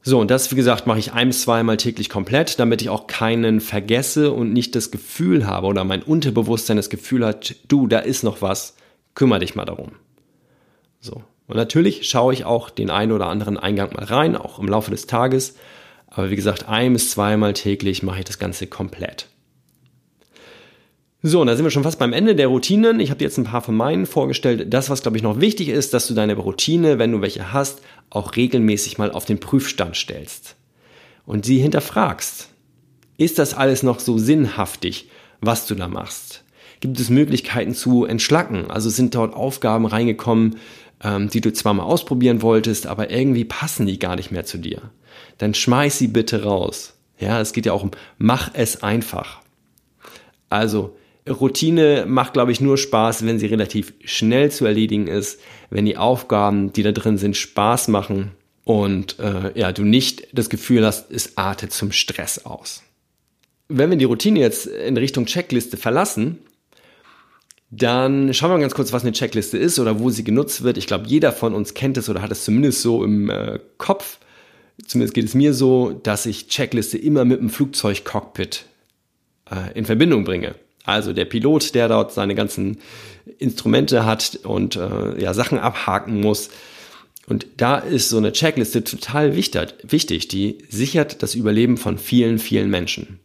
So, 0.00 0.18
und 0.18 0.30
das, 0.30 0.50
wie 0.52 0.56
gesagt, 0.56 0.86
mache 0.86 1.00
ich 1.00 1.12
ein, 1.12 1.32
zweimal 1.32 1.76
täglich 1.76 2.08
komplett, 2.08 2.58
damit 2.58 2.80
ich 2.80 2.88
auch 2.88 3.08
keinen 3.08 3.60
vergesse 3.60 4.32
und 4.32 4.54
nicht 4.54 4.74
das 4.74 4.90
Gefühl 4.90 5.46
habe 5.46 5.66
oder 5.66 5.84
mein 5.84 6.02
Unterbewusstsein 6.02 6.78
das 6.78 6.88
Gefühl 6.88 7.26
hat, 7.26 7.56
du, 7.68 7.88
da 7.88 7.98
ist 7.98 8.24
noch 8.24 8.40
was, 8.40 8.74
kümmere 9.16 9.40
dich 9.40 9.56
mal 9.56 9.64
darum. 9.64 9.92
So. 11.00 11.24
Und 11.48 11.56
natürlich 11.56 12.08
schaue 12.08 12.32
ich 12.32 12.44
auch 12.44 12.70
den 12.70 12.90
einen 12.90 13.10
oder 13.10 13.26
anderen 13.26 13.56
Eingang 13.56 13.92
mal 13.92 14.04
rein, 14.04 14.36
auch 14.36 14.60
im 14.60 14.68
Laufe 14.68 14.92
des 14.92 15.06
Tages. 15.06 15.56
Aber 16.06 16.30
wie 16.30 16.36
gesagt, 16.36 16.68
ein 16.68 16.92
bis 16.92 17.10
zweimal 17.10 17.52
täglich 17.52 18.04
mache 18.04 18.20
ich 18.20 18.24
das 18.24 18.38
Ganze 18.38 18.68
komplett. 18.68 19.28
So, 21.22 21.40
und 21.40 21.48
da 21.48 21.56
sind 21.56 21.64
wir 21.64 21.70
schon 21.70 21.82
fast 21.82 21.98
beim 21.98 22.12
Ende 22.12 22.36
der 22.36 22.48
Routinen. 22.48 23.00
Ich 23.00 23.10
habe 23.10 23.24
jetzt 23.24 23.38
ein 23.38 23.44
paar 23.44 23.62
von 23.62 23.74
meinen 23.74 24.06
vorgestellt. 24.06 24.72
Das, 24.72 24.90
was, 24.90 25.02
glaube 25.02 25.16
ich, 25.16 25.22
noch 25.22 25.40
wichtig 25.40 25.68
ist, 25.68 25.92
dass 25.92 26.06
du 26.06 26.14
deine 26.14 26.34
Routine, 26.34 26.98
wenn 26.98 27.10
du 27.10 27.20
welche 27.20 27.52
hast, 27.52 27.80
auch 28.10 28.36
regelmäßig 28.36 28.98
mal 28.98 29.10
auf 29.10 29.24
den 29.24 29.40
Prüfstand 29.40 29.96
stellst. 29.96 30.56
Und 31.24 31.44
sie 31.44 31.58
hinterfragst. 31.58 32.50
Ist 33.18 33.38
das 33.38 33.54
alles 33.54 33.82
noch 33.82 33.98
so 33.98 34.18
sinnhaftig, 34.18 35.10
was 35.40 35.66
du 35.66 35.74
da 35.74 35.88
machst? 35.88 36.44
Gibt 36.80 37.00
es 37.00 37.10
Möglichkeiten 37.10 37.74
zu 37.74 38.04
entschlacken? 38.04 38.70
Also 38.70 38.90
sind 38.90 39.14
dort 39.14 39.34
Aufgaben 39.34 39.86
reingekommen, 39.86 40.56
ähm, 41.02 41.28
die 41.28 41.40
du 41.40 41.52
zwar 41.52 41.74
mal 41.74 41.84
ausprobieren 41.84 42.42
wolltest, 42.42 42.86
aber 42.86 43.10
irgendwie 43.10 43.44
passen 43.44 43.86
die 43.86 43.98
gar 43.98 44.16
nicht 44.16 44.30
mehr 44.30 44.44
zu 44.44 44.58
dir. 44.58 44.82
Dann 45.38 45.54
schmeiß 45.54 45.98
sie 45.98 46.08
bitte 46.08 46.42
raus. 46.42 46.94
Ja, 47.18 47.40
es 47.40 47.52
geht 47.52 47.66
ja 47.66 47.72
auch 47.72 47.82
um, 47.82 47.92
mach 48.18 48.50
es 48.52 48.82
einfach. 48.82 49.40
Also, 50.50 50.96
Routine 51.28 52.04
macht, 52.06 52.34
glaube 52.34 52.52
ich, 52.52 52.60
nur 52.60 52.78
Spaß, 52.78 53.26
wenn 53.26 53.38
sie 53.38 53.46
relativ 53.46 53.94
schnell 54.04 54.50
zu 54.50 54.64
erledigen 54.64 55.08
ist, 55.08 55.40
wenn 55.70 55.86
die 55.86 55.96
Aufgaben, 55.96 56.72
die 56.72 56.82
da 56.82 56.92
drin 56.92 57.18
sind, 57.18 57.36
Spaß 57.36 57.88
machen 57.88 58.32
und 58.64 59.18
äh, 59.18 59.58
ja, 59.58 59.72
du 59.72 59.82
nicht 59.82 60.28
das 60.32 60.50
Gefühl 60.50 60.84
hast, 60.84 61.10
es 61.10 61.36
artet 61.36 61.72
zum 61.72 61.90
Stress 61.90 62.44
aus. 62.44 62.82
Wenn 63.68 63.90
wir 63.90 63.96
die 63.96 64.04
Routine 64.04 64.38
jetzt 64.38 64.66
in 64.66 64.96
Richtung 64.96 65.26
Checkliste 65.26 65.76
verlassen, 65.76 66.38
dann 67.70 68.32
schauen 68.32 68.50
wir 68.50 68.54
mal 68.54 68.60
ganz 68.60 68.74
kurz, 68.74 68.92
was 68.92 69.02
eine 69.02 69.12
Checkliste 69.12 69.58
ist 69.58 69.78
oder 69.78 69.98
wo 69.98 70.10
sie 70.10 70.24
genutzt 70.24 70.62
wird. 70.62 70.78
Ich 70.78 70.86
glaube, 70.86 71.06
jeder 71.06 71.32
von 71.32 71.54
uns 71.54 71.74
kennt 71.74 71.96
es 71.96 72.08
oder 72.08 72.22
hat 72.22 72.30
es 72.30 72.44
zumindest 72.44 72.82
so 72.82 73.02
im 73.02 73.28
äh, 73.28 73.58
Kopf. 73.78 74.18
Zumindest 74.86 75.14
geht 75.14 75.24
es 75.24 75.34
mir 75.34 75.52
so, 75.52 75.90
dass 75.90 76.26
ich 76.26 76.48
Checkliste 76.48 76.98
immer 76.98 77.24
mit 77.24 77.40
dem 77.40 77.50
Flugzeugcockpit 77.50 78.66
äh, 79.50 79.76
in 79.76 79.84
Verbindung 79.84 80.24
bringe. 80.24 80.54
Also 80.84 81.12
der 81.12 81.24
Pilot, 81.24 81.74
der 81.74 81.88
dort 81.88 82.12
seine 82.12 82.36
ganzen 82.36 82.78
Instrumente 83.38 84.06
hat 84.06 84.38
und 84.44 84.76
äh, 84.76 85.20
ja, 85.20 85.34
Sachen 85.34 85.58
abhaken 85.58 86.20
muss. 86.20 86.50
Und 87.26 87.46
da 87.56 87.78
ist 87.78 88.08
so 88.08 88.18
eine 88.18 88.32
Checkliste 88.32 88.84
total 88.84 89.34
wichtig, 89.34 89.74
wichtig. 89.82 90.28
Die 90.28 90.58
sichert 90.68 91.24
das 91.24 91.34
Überleben 91.34 91.76
von 91.76 91.98
vielen, 91.98 92.38
vielen 92.38 92.70
Menschen. 92.70 93.18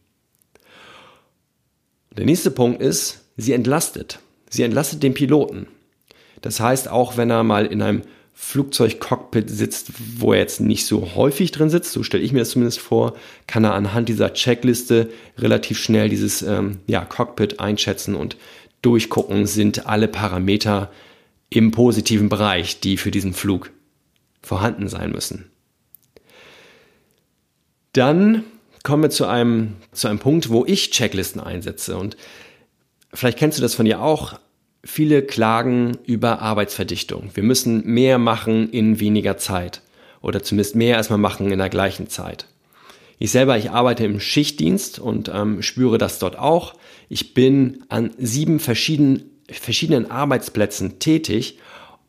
Der 2.18 2.26
nächste 2.26 2.50
Punkt 2.50 2.82
ist, 2.82 3.22
sie 3.38 3.54
entlastet. 3.54 4.20
Sie 4.52 4.64
entlastet 4.64 5.02
den 5.02 5.16
Piloten. 5.16 5.68
Das 6.42 6.60
heißt, 6.60 6.90
auch 6.90 7.18
wenn 7.18 7.30
er 7.30 7.44
mal 7.44 7.66
in 7.66 7.82
einem 7.82 8.02
Flugzeugcockpit 8.34 9.50
sitzt, 9.50 9.92
wo 10.18 10.34
er 10.34 10.40
jetzt 10.40 10.62
nicht 10.62 10.86
so 10.86 11.16
häufig 11.16 11.52
drin 11.52 11.70
sitzt, 11.70 11.94
so 11.94 12.04
stelle 12.04 12.24
ich 12.24 12.34
mir 12.34 12.40
das 12.40 12.52
zumindest 12.52 12.80
vor, 12.80 13.16
kann 13.48 13.64
er 13.64 13.74
anhand 13.74 14.10
dieser 14.10 14.34
Checkliste 14.34 15.10
relativ 15.38 15.80
schnell 15.80 16.10
dieses 16.10 16.42
ähm, 16.42 16.80
ja, 16.88 17.06
Cockpit 17.06 17.60
einschätzen 17.60 18.16
und 18.16 18.38
durchgucken, 18.82 19.46
sind 19.46 19.88
alle 19.88 20.08
Parameter 20.08 20.92
im 21.50 21.72
positiven 21.72 22.30
Bereich, 22.30 22.80
die 22.80 22.98
für 22.98 23.12
diesen 23.12 23.34
Flug 23.34 23.72
vorhanden 24.42 24.88
sein 24.88 25.12
müssen. 25.12 25.52
Dann 27.94 28.44
kommen 28.84 29.04
wir 29.04 29.10
zu 29.12 29.28
einem, 29.28 29.76
zu 29.92 30.08
einem 30.08 30.20
Punkt, 30.20 30.50
wo 30.50 30.66
ich 30.66 30.92
Checklisten 30.92 31.42
einsetze. 31.42 31.98
Und 31.98 32.18
vielleicht 33.14 33.38
kennst 33.38 33.58
du 33.58 33.62
das 33.62 33.76
von 33.76 33.86
dir 33.86 34.02
auch. 34.02 34.40
Viele 34.84 35.22
klagen 35.22 35.98
über 36.06 36.42
Arbeitsverdichtung. 36.42 37.30
Wir 37.34 37.44
müssen 37.44 37.86
mehr 37.86 38.18
machen 38.18 38.70
in 38.70 39.00
weniger 39.00 39.38
Zeit 39.38 39.82
oder 40.22 40.42
zumindest 40.42 40.76
mehr 40.76 40.98
als 40.98 41.10
wir 41.10 41.18
machen 41.18 41.52
in 41.52 41.60
der 41.60 41.70
gleichen 41.70 42.10
Zeit. 42.10 42.48
Ich 43.20 43.30
selber, 43.30 43.58
ich 43.58 43.70
arbeite 43.70 44.04
im 44.04 44.20
Schichtdienst 44.20 44.98
und 44.98 45.30
ähm, 45.34 45.62
spüre 45.62 46.00
das 46.00 46.18
dort 46.18 46.40
auch. 46.40 46.74
Ich 47.08 47.36
bin 47.36 47.84
an 47.90 48.12
sieben 48.18 48.60
verschiedenen, 48.60 49.30
verschiedenen 49.48 50.10
Arbeitsplätzen 50.10 50.98
tätig 50.98 51.60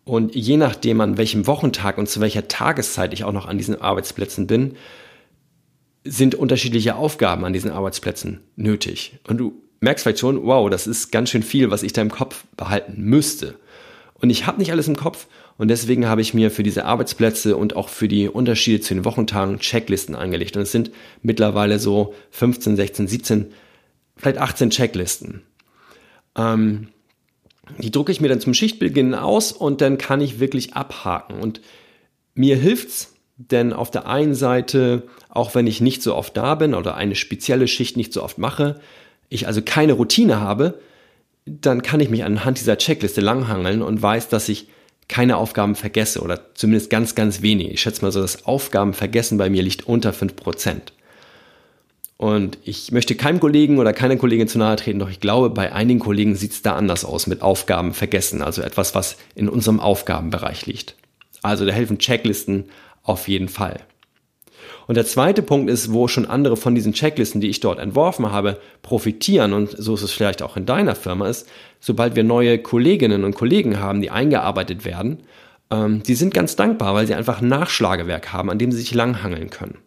und 0.04 0.34
je 0.34 0.56
nachdem, 0.56 1.00
an 1.00 1.18
welchem 1.18 1.46
Wochentag 1.46 1.98
und 1.98 2.08
zu 2.08 2.20
welcher 2.20 2.48
Tageszeit 2.48 3.12
ich 3.12 3.24
auch 3.24 3.32
noch 3.32 3.46
an 3.46 3.58
diesen 3.58 3.80
Arbeitsplätzen 3.80 4.46
bin, 4.46 4.76
sind 6.04 6.34
unterschiedliche 6.34 6.96
Aufgaben 6.96 7.44
an 7.44 7.52
diesen 7.52 7.70
Arbeitsplätzen 7.70 8.40
nötig. 8.56 9.18
Und 9.28 9.36
du 9.36 9.62
merkst 9.82 10.04
vielleicht 10.04 10.20
schon, 10.20 10.44
wow, 10.44 10.70
das 10.70 10.86
ist 10.86 11.10
ganz 11.10 11.30
schön 11.30 11.42
viel, 11.42 11.70
was 11.70 11.82
ich 11.82 11.92
da 11.92 12.02
im 12.02 12.10
Kopf 12.10 12.44
behalten 12.56 12.94
müsste. 12.96 13.56
Und 14.14 14.30
ich 14.30 14.46
habe 14.46 14.58
nicht 14.58 14.70
alles 14.70 14.88
im 14.88 14.96
Kopf 14.96 15.26
und 15.58 15.68
deswegen 15.68 16.06
habe 16.06 16.20
ich 16.20 16.34
mir 16.34 16.50
für 16.50 16.62
diese 16.62 16.84
Arbeitsplätze 16.84 17.56
und 17.56 17.76
auch 17.76 17.88
für 17.88 18.08
die 18.08 18.28
Unterschiede 18.28 18.80
zu 18.80 18.94
den 18.94 19.04
Wochentagen 19.04 19.58
Checklisten 19.58 20.14
angelegt. 20.14 20.56
Und 20.56 20.62
es 20.62 20.72
sind 20.72 20.92
mittlerweile 21.22 21.78
so 21.78 22.14
15, 22.30 22.76
16, 22.76 23.08
17, 23.08 23.46
vielleicht 24.16 24.38
18 24.38 24.70
Checklisten. 24.70 25.42
Ähm, 26.36 26.88
die 27.78 27.90
drucke 27.90 28.12
ich 28.12 28.20
mir 28.20 28.28
dann 28.28 28.40
zum 28.40 28.54
Schichtbeginn 28.54 29.14
aus 29.14 29.52
und 29.52 29.80
dann 29.80 29.98
kann 29.98 30.20
ich 30.20 30.40
wirklich 30.40 30.74
abhaken. 30.74 31.40
Und 31.40 31.60
mir 32.34 32.56
hilft's, 32.56 33.14
denn 33.36 33.72
auf 33.72 33.90
der 33.90 34.06
einen 34.06 34.34
Seite, 34.34 35.08
auch 35.28 35.54
wenn 35.54 35.66
ich 35.66 35.80
nicht 35.80 36.02
so 36.02 36.14
oft 36.14 36.36
da 36.36 36.54
bin 36.54 36.74
oder 36.74 36.94
eine 36.94 37.14
spezielle 37.16 37.66
Schicht 37.66 37.96
nicht 37.96 38.12
so 38.12 38.22
oft 38.22 38.38
mache, 38.38 38.80
ich 39.32 39.46
also 39.46 39.62
keine 39.62 39.94
Routine 39.94 40.40
habe, 40.40 40.78
dann 41.44 41.82
kann 41.82 42.00
ich 42.00 42.10
mich 42.10 42.24
anhand 42.24 42.60
dieser 42.60 42.78
Checkliste 42.78 43.20
langhangeln 43.20 43.82
und 43.82 44.00
weiß, 44.00 44.28
dass 44.28 44.48
ich 44.48 44.68
keine 45.08 45.36
Aufgaben 45.36 45.74
vergesse 45.74 46.20
oder 46.20 46.54
zumindest 46.54 46.90
ganz, 46.90 47.14
ganz 47.14 47.42
wenig. 47.42 47.72
Ich 47.72 47.82
schätze 47.82 48.02
mal 48.02 48.12
so, 48.12 48.20
das 48.20 48.46
Aufgabenvergessen 48.46 49.38
bei 49.38 49.50
mir 49.50 49.62
liegt 49.62 49.86
unter 49.86 50.10
5%. 50.10 50.76
Und 52.16 52.58
ich 52.62 52.92
möchte 52.92 53.16
keinem 53.16 53.40
Kollegen 53.40 53.78
oder 53.78 53.92
keiner 53.92 54.16
Kollegin 54.16 54.46
zu 54.46 54.58
nahe 54.58 54.76
treten, 54.76 55.00
doch 55.00 55.10
ich 55.10 55.18
glaube, 55.18 55.50
bei 55.50 55.72
einigen 55.72 55.98
Kollegen 55.98 56.36
sieht 56.36 56.52
es 56.52 56.62
da 56.62 56.76
anders 56.76 57.04
aus 57.04 57.26
mit 57.26 57.42
Aufgaben 57.42 57.94
vergessen, 57.94 58.42
also 58.42 58.62
etwas, 58.62 58.94
was 58.94 59.16
in 59.34 59.48
unserem 59.48 59.80
Aufgabenbereich 59.80 60.66
liegt. 60.66 60.94
Also 61.42 61.66
da 61.66 61.72
helfen 61.72 61.98
Checklisten 61.98 62.66
auf 63.02 63.26
jeden 63.26 63.48
Fall. 63.48 63.80
Und 64.92 64.96
der 64.96 65.06
zweite 65.06 65.40
Punkt 65.40 65.70
ist, 65.70 65.90
wo 65.90 66.06
schon 66.06 66.26
andere 66.26 66.54
von 66.54 66.74
diesen 66.74 66.92
Checklisten, 66.92 67.40
die 67.40 67.48
ich 67.48 67.60
dort 67.60 67.78
entworfen 67.78 68.30
habe, 68.30 68.60
profitieren, 68.82 69.54
und 69.54 69.70
so 69.70 69.94
ist 69.94 70.02
es 70.02 70.12
vielleicht 70.12 70.42
auch 70.42 70.58
in 70.58 70.66
deiner 70.66 70.94
Firma, 70.94 71.30
ist, 71.30 71.48
sobald 71.80 72.14
wir 72.14 72.24
neue 72.24 72.58
Kolleginnen 72.58 73.24
und 73.24 73.34
Kollegen 73.34 73.80
haben, 73.80 74.02
die 74.02 74.10
eingearbeitet 74.10 74.84
werden, 74.84 75.20
ähm, 75.70 76.02
die 76.02 76.14
sind 76.14 76.34
ganz 76.34 76.56
dankbar, 76.56 76.92
weil 76.92 77.06
sie 77.06 77.14
einfach 77.14 77.40
ein 77.40 77.48
Nachschlagewerk 77.48 78.34
haben, 78.34 78.50
an 78.50 78.58
dem 78.58 78.70
sie 78.70 78.80
sich 78.80 78.92
langhangeln 78.92 79.48
können. 79.48 79.78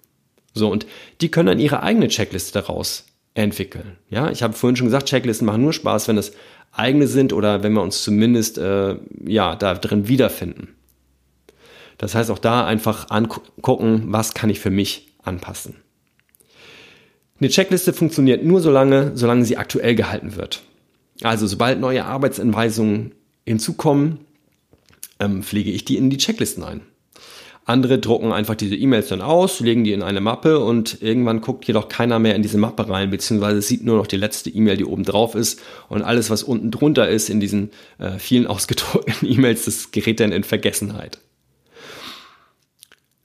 So, 0.56 0.72
und 0.72 0.88
die 1.22 1.30
können 1.30 1.50
dann 1.50 1.60
ihre 1.60 1.84
eigene 1.84 2.08
Checkliste 2.08 2.60
daraus 2.60 3.06
entwickeln. 3.36 3.98
Ja, 4.10 4.32
ich 4.32 4.42
habe 4.42 4.56
vorhin 4.56 4.76
schon 4.76 4.88
gesagt, 4.88 5.08
Checklisten 5.08 5.46
machen 5.46 5.62
nur 5.62 5.74
Spaß, 5.74 6.08
wenn 6.08 6.18
es 6.18 6.32
eigene 6.72 7.06
sind 7.06 7.32
oder 7.32 7.62
wenn 7.62 7.74
wir 7.74 7.84
uns 7.84 8.02
zumindest 8.02 8.58
äh, 8.58 8.96
ja 9.24 9.56
da 9.56 9.76
drin 9.76 10.08
wiederfinden. 10.08 10.70
Das 11.98 12.16
heißt 12.16 12.32
auch 12.32 12.40
da 12.40 12.66
einfach 12.66 13.10
angucken, 13.10 14.06
was 14.08 14.34
kann 14.34 14.50
ich 14.50 14.60
für 14.60 14.70
mich 14.70 15.14
anpassen. 15.24 15.76
Eine 17.40 17.50
Checkliste 17.50 17.94
funktioniert 17.94 18.44
nur 18.44 18.62
so 18.62 18.72
lange, 18.72 19.12
solange 19.16 19.46
sie 19.46 19.58
aktuell 19.58 19.96
gehalten 19.96 20.36
wird. 20.36 20.64
Also 21.22 21.48
sobald 21.48 21.80
neue 21.80 22.06
Arbeitsanweisungen 22.06 23.14
hinzukommen, 23.46 24.20
ähm, 25.20 25.44
pflege 25.44 25.72
ich 25.72 25.86
die 25.86 25.98
in 25.98 26.10
die 26.10 26.18
Checklisten 26.18 26.64
ein. 26.64 26.82
Andere 27.68 27.98
drucken 27.98 28.32
einfach 28.32 28.54
diese 28.54 28.76
E-Mails 28.76 29.08
dann 29.08 29.22
aus, 29.22 29.60
legen 29.60 29.84
die 29.84 29.92
in 29.92 30.04
eine 30.04 30.22
Mappe 30.22 30.60
und 30.60 31.02
irgendwann 31.02 31.42
guckt 31.42 31.66
jedoch 31.66 31.90
keiner 31.90 32.20
mehr 32.20 32.36
in 32.36 32.44
diese 32.44 32.60
Mappe 32.60 32.88
rein, 32.88 33.10
beziehungsweise 33.10 33.60
sieht 33.60 33.84
nur 33.84 33.98
noch 33.98 34.06
die 34.06 34.18
letzte 34.18 34.52
E-Mail, 34.52 34.78
die 34.78 34.86
oben 34.86 35.04
drauf 35.04 35.34
ist 35.34 35.60
und 35.90 36.04
alles, 36.04 36.30
was 36.30 36.44
unten 36.44 36.70
drunter 36.70 37.10
ist 37.10 37.28
in 37.28 37.40
diesen 37.40 37.72
äh, 37.98 38.20
vielen 38.20 38.46
ausgedruckten 38.48 39.28
E-Mails, 39.28 39.66
das 39.66 39.92
gerät 39.92 40.20
dann 40.20 40.32
in 40.32 40.44
Vergessenheit. 40.44 41.20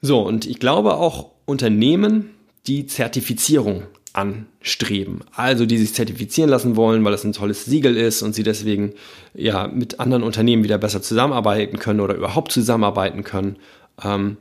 So, 0.01 0.21
und 0.21 0.47
ich 0.47 0.59
glaube 0.59 0.95
auch 0.95 1.31
Unternehmen, 1.45 2.31
die 2.67 2.87
Zertifizierung 2.87 3.85
anstreben. 4.13 5.21
Also 5.35 5.67
die 5.67 5.79
sich 5.79 5.95
zertifizieren 5.95 6.51
lassen 6.51 6.75
wollen, 6.75 7.05
weil 7.05 7.13
das 7.13 7.25
ein 7.25 7.33
tolles 7.33 7.65
Siegel 7.65 7.97
ist 7.97 8.23
und 8.23 8.35
sie 8.35 8.43
deswegen 8.43 8.95
ja 9.35 9.69
mit 9.69 10.01
anderen 10.01 10.25
Unternehmen 10.25 10.65
wieder 10.65 10.79
besser 10.79 11.01
zusammenarbeiten 11.01 11.79
können 11.79 12.01
oder 12.01 12.15
überhaupt 12.15 12.51
zusammenarbeiten 12.51 13.23
können 13.23 13.57
ähm, 14.05 14.37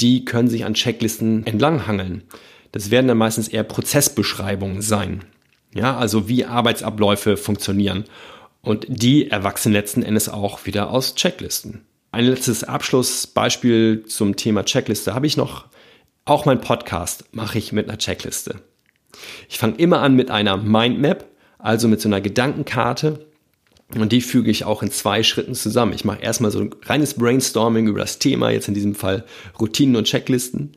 die 0.00 0.24
können 0.24 0.48
sich 0.48 0.64
an 0.64 0.74
Checklisten 0.74 1.46
entlanghangeln. 1.46 2.22
Das 2.72 2.90
werden 2.90 3.08
dann 3.08 3.18
meistens 3.18 3.48
eher 3.48 3.64
Prozessbeschreibungen 3.64 4.82
sein. 4.82 5.24
Ja, 5.74 5.96
also 5.96 6.28
wie 6.28 6.44
Arbeitsabläufe 6.44 7.36
funktionieren. 7.36 8.04
Und 8.62 8.86
die 8.88 9.30
erwachsen 9.30 9.72
letzten 9.72 10.02
Endes 10.02 10.28
auch 10.28 10.66
wieder 10.66 10.90
aus 10.90 11.14
Checklisten. 11.14 11.82
Ein 12.10 12.24
letztes 12.24 12.64
Abschlussbeispiel 12.64 14.04
zum 14.06 14.36
Thema 14.36 14.64
Checkliste 14.64 15.14
habe 15.14 15.26
ich 15.26 15.36
noch. 15.36 15.66
Auch 16.24 16.46
mein 16.46 16.60
Podcast 16.60 17.24
mache 17.32 17.58
ich 17.58 17.72
mit 17.72 17.88
einer 17.88 17.98
Checkliste. 17.98 18.60
Ich 19.48 19.58
fange 19.58 19.76
immer 19.76 20.00
an 20.00 20.14
mit 20.14 20.30
einer 20.30 20.56
Mindmap, 20.56 21.26
also 21.58 21.86
mit 21.86 22.00
so 22.00 22.08
einer 22.08 22.20
Gedankenkarte, 22.20 23.26
und 23.94 24.12
die 24.12 24.20
füge 24.20 24.50
ich 24.50 24.64
auch 24.64 24.82
in 24.82 24.90
zwei 24.90 25.22
Schritten 25.22 25.54
zusammen. 25.54 25.94
Ich 25.94 26.04
mache 26.04 26.20
erstmal 26.20 26.50
so 26.50 26.60
ein 26.60 26.74
reines 26.82 27.14
Brainstorming 27.14 27.86
über 27.86 28.00
das 28.00 28.18
Thema, 28.18 28.50
jetzt 28.50 28.68
in 28.68 28.74
diesem 28.74 28.94
Fall 28.94 29.24
Routinen 29.58 29.96
und 29.96 30.04
Checklisten. 30.04 30.72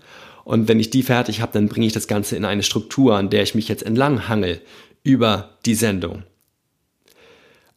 Und 0.45 0.67
wenn 0.67 0.79
ich 0.79 0.89
die 0.89 1.03
fertig 1.03 1.41
habe, 1.41 1.51
dann 1.53 1.67
bringe 1.67 1.85
ich 1.85 1.93
das 1.93 2.07
Ganze 2.07 2.35
in 2.35 2.45
eine 2.45 2.63
Struktur, 2.63 3.17
an 3.17 3.29
der 3.29 3.43
ich 3.43 3.53
mich 3.53 3.67
jetzt 3.67 3.83
entlang 3.83 4.29
hangel 4.29 4.61
über 5.03 5.57
die 5.65 5.75
Sendung. 5.75 6.23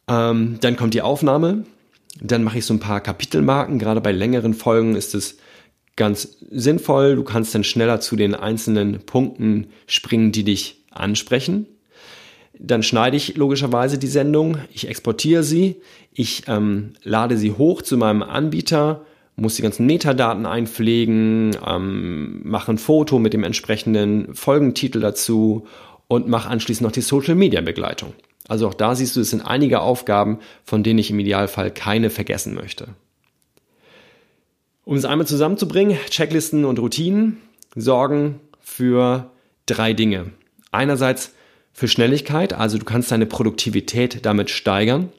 Ähm, 0.07 0.57
dann 0.61 0.77
kommt 0.77 0.93
die 0.93 1.01
Aufnahme. 1.01 1.65
Dann 2.21 2.43
mache 2.43 2.59
ich 2.59 2.65
so 2.65 2.73
ein 2.73 2.79
paar 2.79 3.01
Kapitelmarken. 3.01 3.79
Gerade 3.79 4.01
bei 4.01 4.11
längeren 4.11 4.53
Folgen 4.53 4.95
ist 4.95 5.15
es 5.15 5.37
ganz 5.95 6.37
sinnvoll. 6.49 7.15
Du 7.15 7.23
kannst 7.23 7.55
dann 7.55 7.63
schneller 7.63 7.99
zu 7.99 8.15
den 8.15 8.35
einzelnen 8.35 8.99
Punkten 9.05 9.67
springen, 9.87 10.31
die 10.31 10.43
dich 10.43 10.83
ansprechen. 10.91 11.67
Dann 12.57 12.83
schneide 12.83 13.17
ich 13.17 13.35
logischerweise 13.35 13.97
die 13.97 14.07
Sendung, 14.07 14.57
ich 14.73 14.87
exportiere 14.87 15.43
sie, 15.43 15.75
ich 16.13 16.43
ähm, 16.47 16.93
lade 17.03 17.37
sie 17.37 17.51
hoch 17.51 17.81
zu 17.81 17.97
meinem 17.97 18.23
Anbieter, 18.23 19.05
muss 19.35 19.55
die 19.55 19.61
ganzen 19.61 19.85
Metadaten 19.85 20.45
einpflegen, 20.45 21.57
ähm, 21.67 22.41
mache 22.43 22.71
ein 22.71 22.77
Foto 22.77 23.19
mit 23.19 23.33
dem 23.33 23.43
entsprechenden 23.43 24.33
Folgentitel 24.33 25.01
dazu 25.01 25.67
und 26.07 26.29
mache 26.29 26.49
anschließend 26.49 26.83
noch 26.83 26.93
die 26.93 27.01
Social 27.01 27.35
Media 27.35 27.59
Begleitung. 27.59 28.13
Also 28.47 28.67
auch 28.67 28.73
da 28.73 28.95
siehst 28.95 29.15
du, 29.15 29.21
es 29.21 29.31
sind 29.31 29.41
einige 29.41 29.81
Aufgaben, 29.81 30.39
von 30.63 30.83
denen 30.83 30.99
ich 30.99 31.09
im 31.09 31.19
Idealfall 31.19 31.71
keine 31.71 32.09
vergessen 32.09 32.53
möchte. 32.53 32.89
Um 34.83 34.95
es 34.95 35.05
einmal 35.05 35.25
zusammenzubringen, 35.25 35.97
Checklisten 36.09 36.63
und 36.63 36.77
Routinen 36.77 37.37
sorgen 37.75 38.39
für 38.61 39.31
drei 39.65 39.93
Dinge. 39.93 40.31
Einerseits 40.71 41.33
für 41.73 41.87
Schnelligkeit, 41.87 42.53
also 42.53 42.77
du 42.77 42.85
kannst 42.85 43.11
deine 43.11 43.25
Produktivität 43.25 44.25
damit 44.25 44.49
steigern. 44.49 45.11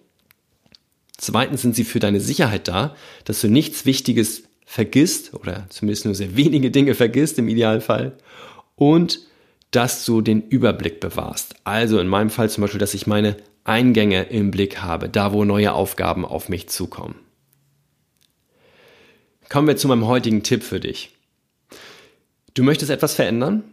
Zweitens 1.19 1.63
sind 1.63 1.75
sie 1.75 1.85
für 1.85 1.99
deine 1.99 2.21
Sicherheit 2.21 2.69
da, 2.69 2.95
dass 3.25 3.41
du 3.41 3.49
nichts 3.49 3.87
Wichtiges 3.87 4.45
vergisst 4.65 5.35
oder 5.35 5.67
zumindest 5.69 6.05
nur 6.05 6.15
sehr 6.15 6.37
wenige 6.37 6.71
Dinge 6.71 6.95
vergisst 6.95 7.39
im 7.39 7.49
Idealfall 7.49 8.17
und 8.77 9.21
dass 9.71 10.05
du 10.05 10.21
den 10.21 10.43
Überblick 10.43 11.01
bewahrst. 11.01 11.57
Also 11.65 11.99
in 11.99 12.09
meinem 12.09 12.31
Fall 12.31 12.49
zum 12.51 12.63
Beispiel, 12.63 12.81
dass 12.81 12.95
ich 12.95 13.07
meine 13.07 13.37
Eingänge 13.65 14.25
im 14.25 14.51
Blick 14.51 14.83
habe, 14.83 15.09
da 15.09 15.33
wo 15.33 15.45
neue 15.45 15.73
Aufgaben 15.73 16.25
auf 16.25 16.49
mich 16.49 16.69
zukommen. 16.69 17.17
Kommen 19.49 19.69
wir 19.69 19.77
zu 19.77 19.89
meinem 19.89 20.07
heutigen 20.07 20.43
Tipp 20.43 20.63
für 20.63 20.81
dich. 20.81 21.11
Du 22.55 22.63
möchtest 22.63 22.91
etwas 22.91 23.15
verändern? 23.15 23.65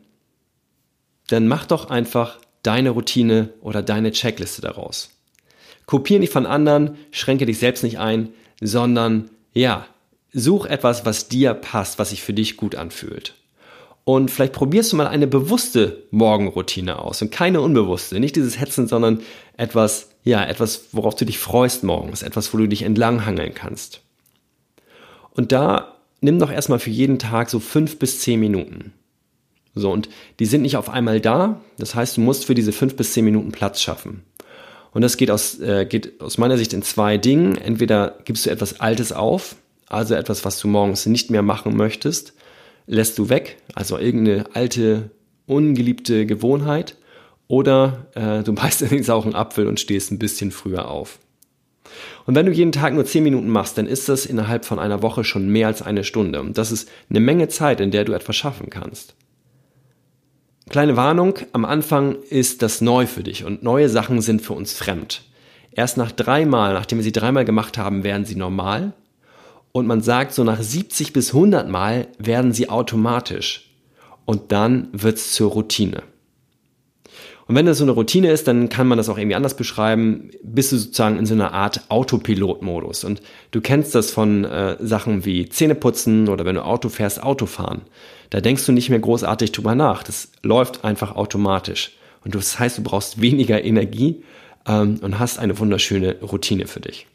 Dann 1.27 1.47
mach 1.47 1.65
doch 1.65 1.89
einfach 1.89 2.39
deine 2.63 2.91
Routine 2.91 3.49
oder 3.61 3.81
deine 3.81 4.11
Checkliste 4.11 4.61
daraus. 4.61 5.11
Kopier 5.85 6.19
nicht 6.19 6.33
von 6.33 6.45
anderen, 6.45 6.97
schränke 7.11 7.45
dich 7.45 7.59
selbst 7.59 7.83
nicht 7.83 7.99
ein, 7.99 8.29
sondern 8.61 9.29
ja, 9.53 9.87
such 10.31 10.65
etwas, 10.65 11.05
was 11.05 11.27
dir 11.27 11.53
passt, 11.53 11.99
was 11.99 12.09
sich 12.09 12.21
für 12.21 12.33
dich 12.33 12.57
gut 12.57 12.75
anfühlt. 12.75 13.35
Und 14.05 14.31
vielleicht 14.31 14.53
probierst 14.53 14.91
du 14.91 14.97
mal 14.97 15.07
eine 15.07 15.27
bewusste 15.27 16.03
Morgenroutine 16.11 16.99
aus 16.99 17.21
und 17.21 17.31
keine 17.31 17.61
unbewusste. 17.61 18.19
Nicht 18.19 18.35
dieses 18.35 18.59
Hetzen, 18.59 18.87
sondern 18.87 19.21
etwas, 19.55 20.09
ja, 20.23 20.43
etwas, 20.43 20.89
worauf 20.91 21.15
du 21.15 21.25
dich 21.25 21.39
freust 21.39 21.83
morgens, 21.83 22.21
etwas, 22.21 22.53
wo 22.53 22.57
du 22.57 22.67
dich 22.67 22.81
entlanghangeln 22.81 23.53
kannst. 23.53 24.01
Und 25.31 25.51
da 25.53 25.95
nimm 26.19 26.37
doch 26.39 26.51
erstmal 26.51 26.79
für 26.79 26.89
jeden 26.89 27.17
Tag 27.17 27.49
so 27.49 27.59
fünf 27.59 27.97
bis 27.97 28.19
zehn 28.19 28.39
Minuten. 28.39 28.93
So, 29.75 29.91
und 29.91 30.09
die 30.39 30.45
sind 30.45 30.61
nicht 30.61 30.77
auf 30.77 30.89
einmal 30.89 31.19
da. 31.19 31.61
Das 31.77 31.95
heißt, 31.95 32.17
du 32.17 32.21
musst 32.21 32.45
für 32.45 32.55
diese 32.55 32.71
fünf 32.71 32.95
bis 32.95 33.13
zehn 33.13 33.25
Minuten 33.25 33.51
Platz 33.51 33.81
schaffen. 33.81 34.23
Und 34.91 35.01
das 35.01 35.17
geht 35.17 35.31
aus, 35.31 35.59
äh, 35.59 35.85
geht 35.85 36.21
aus 36.21 36.37
meiner 36.37 36.57
Sicht 36.57 36.73
in 36.73 36.83
zwei 36.83 37.17
Dingen. 37.17 37.57
Entweder 37.57 38.19
gibst 38.25 38.45
du 38.45 38.51
etwas 38.51 38.79
Altes 38.79 39.11
auf, 39.11 39.55
also 39.87 40.13
etwas, 40.13 40.45
was 40.45 40.59
du 40.59 40.67
morgens 40.67 41.05
nicht 41.07 41.31
mehr 41.31 41.41
machen 41.41 41.75
möchtest, 41.75 42.33
lässt 42.85 43.17
du 43.17 43.29
weg, 43.29 43.57
also 43.73 43.97
irgendeine 43.97 44.45
alte, 44.53 45.11
ungeliebte 45.45 46.25
Gewohnheit, 46.25 46.97
oder 47.47 48.07
äh, 48.15 48.43
du 48.43 48.53
beißt 48.55 48.81
in 48.83 48.89
den 48.89 49.03
sauren 49.03 49.35
Apfel 49.35 49.67
und 49.67 49.79
stehst 49.79 50.11
ein 50.11 50.19
bisschen 50.19 50.51
früher 50.51 50.89
auf. 50.89 51.19
Und 52.25 52.35
wenn 52.35 52.45
du 52.45 52.51
jeden 52.51 52.71
Tag 52.71 52.93
nur 52.93 53.05
zehn 53.05 53.23
Minuten 53.23 53.49
machst, 53.49 53.77
dann 53.77 53.85
ist 53.85 54.09
das 54.09 54.25
innerhalb 54.25 54.65
von 54.65 54.79
einer 54.79 55.01
Woche 55.01 55.23
schon 55.23 55.49
mehr 55.49 55.67
als 55.67 55.81
eine 55.81 56.03
Stunde. 56.03 56.39
Und 56.39 56.57
das 56.57 56.71
ist 56.71 56.89
eine 57.09 57.19
Menge 57.19 57.49
Zeit, 57.49 57.81
in 57.81 57.91
der 57.91 58.05
du 58.05 58.13
etwas 58.13 58.35
schaffen 58.35 58.69
kannst. 58.69 59.15
Kleine 60.69 60.95
Warnung, 60.95 61.37
am 61.51 61.65
Anfang 61.65 62.15
ist 62.29 62.61
das 62.61 62.79
neu 62.79 63.05
für 63.05 63.21
dich 63.21 63.43
und 63.43 63.63
neue 63.63 63.89
Sachen 63.89 64.21
sind 64.21 64.41
für 64.41 64.53
uns 64.53 64.73
fremd. 64.73 65.23
Erst 65.71 65.97
nach 65.97 66.11
dreimal, 66.11 66.73
nachdem 66.73 66.99
wir 66.99 67.03
sie 67.03 67.11
dreimal 67.11 67.45
gemacht 67.45 67.77
haben, 67.77 68.03
werden 68.03 68.25
sie 68.25 68.35
normal 68.35 68.93
und 69.73 69.87
man 69.87 70.01
sagt, 70.01 70.33
so 70.33 70.45
nach 70.45 70.61
70 70.61 71.11
bis 71.11 71.33
100 71.33 71.67
Mal 71.67 72.07
werden 72.17 72.53
sie 72.53 72.69
automatisch 72.69 73.71
und 74.23 74.53
dann 74.53 74.87
wird's 74.93 75.33
zur 75.33 75.51
Routine. 75.51 76.03
Und 77.45 77.55
wenn 77.55 77.65
das 77.65 77.79
so 77.79 77.83
eine 77.83 77.91
Routine 77.91 78.31
ist, 78.31 78.47
dann 78.47 78.69
kann 78.69 78.87
man 78.87 78.97
das 78.97 79.09
auch 79.09 79.17
irgendwie 79.17 79.35
anders 79.35 79.57
beschreiben. 79.57 80.31
Bist 80.43 80.71
du 80.71 80.77
sozusagen 80.77 81.17
in 81.17 81.25
so 81.25 81.33
einer 81.33 81.51
Art 81.51 81.81
Autopilot-Modus. 81.89 83.03
Und 83.03 83.21
du 83.51 83.59
kennst 83.59 83.93
das 83.95 84.11
von 84.11 84.45
äh, 84.45 84.77
Sachen 84.79 85.25
wie 85.25 85.49
Zähneputzen 85.49 86.29
oder 86.29 86.45
wenn 86.45 86.55
du 86.55 86.63
Auto 86.63 86.87
fährst, 86.87 87.21
Autofahren. 87.21 87.81
Da 88.29 88.39
denkst 88.39 88.65
du 88.65 88.71
nicht 88.71 88.89
mehr 88.89 88.99
großartig 88.99 89.51
drüber 89.51 89.75
nach. 89.75 90.03
Das 90.03 90.31
läuft 90.41 90.85
einfach 90.85 91.17
automatisch. 91.17 91.91
Und 92.23 92.33
das 92.33 92.59
heißt, 92.59 92.77
du 92.77 92.83
brauchst 92.83 93.19
weniger 93.19 93.61
Energie 93.61 94.23
ähm, 94.65 94.99
und 95.01 95.19
hast 95.19 95.37
eine 95.37 95.59
wunderschöne 95.59 96.21
Routine 96.21 96.67
für 96.67 96.79
dich. 96.79 97.07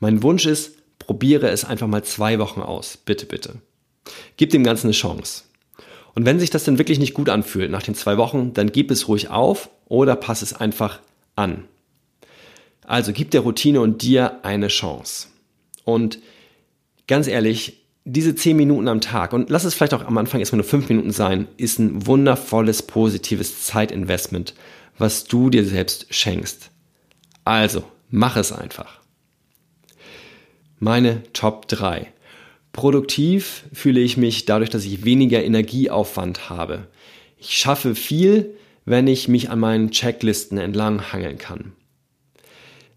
Mein 0.00 0.22
Wunsch 0.22 0.46
ist, 0.46 0.76
probiere 0.98 1.48
es 1.48 1.64
einfach 1.64 1.86
mal 1.86 2.04
zwei 2.04 2.38
Wochen 2.38 2.60
aus. 2.60 2.96
Bitte, 2.96 3.26
bitte. 3.26 3.56
Gib 4.36 4.50
dem 4.50 4.64
Ganzen 4.64 4.88
eine 4.88 4.94
Chance. 4.94 5.44
Und 6.14 6.26
wenn 6.26 6.40
sich 6.40 6.50
das 6.50 6.64
dann 6.64 6.78
wirklich 6.78 6.98
nicht 6.98 7.14
gut 7.14 7.28
anfühlt 7.28 7.70
nach 7.70 7.82
den 7.82 7.94
zwei 7.94 8.16
Wochen, 8.16 8.52
dann 8.52 8.72
gib 8.72 8.90
es 8.90 9.08
ruhig 9.08 9.30
auf 9.30 9.70
oder 9.86 10.16
pass 10.16 10.42
es 10.42 10.52
einfach 10.52 11.00
an. 11.36 11.64
Also 12.84 13.12
gib 13.12 13.30
der 13.30 13.42
Routine 13.42 13.80
und 13.80 14.02
dir 14.02 14.44
eine 14.44 14.68
Chance. 14.68 15.28
Und 15.84 16.18
ganz 17.06 17.28
ehrlich, 17.28 17.84
diese 18.04 18.34
zehn 18.34 18.56
Minuten 18.56 18.88
am 18.88 19.00
Tag 19.00 19.32
und 19.32 19.50
lass 19.50 19.64
es 19.64 19.74
vielleicht 19.74 19.94
auch 19.94 20.04
am 20.04 20.16
Anfang 20.16 20.40
erstmal 20.40 20.58
nur 20.58 20.68
fünf 20.68 20.88
Minuten 20.88 21.10
sein, 21.10 21.46
ist 21.58 21.78
ein 21.78 22.06
wundervolles, 22.06 22.82
positives 22.82 23.64
Zeitinvestment, 23.64 24.54
was 24.96 25.24
du 25.24 25.50
dir 25.50 25.64
selbst 25.64 26.06
schenkst. 26.12 26.70
Also, 27.44 27.84
mach 28.10 28.36
es 28.36 28.52
einfach. 28.52 29.00
Meine 30.80 31.24
Top 31.32 31.66
3. 31.66 32.06
Produktiv 32.72 33.64
fühle 33.72 33.98
ich 33.98 34.16
mich 34.16 34.44
dadurch, 34.44 34.70
dass 34.70 34.84
ich 34.84 35.04
weniger 35.04 35.42
Energieaufwand 35.42 36.50
habe. 36.50 36.86
Ich 37.36 37.56
schaffe 37.56 37.96
viel, 37.96 38.54
wenn 38.84 39.08
ich 39.08 39.26
mich 39.26 39.50
an 39.50 39.58
meinen 39.58 39.90
Checklisten 39.90 40.56
entlang 40.56 41.12
hangeln 41.12 41.38
kann. 41.38 41.72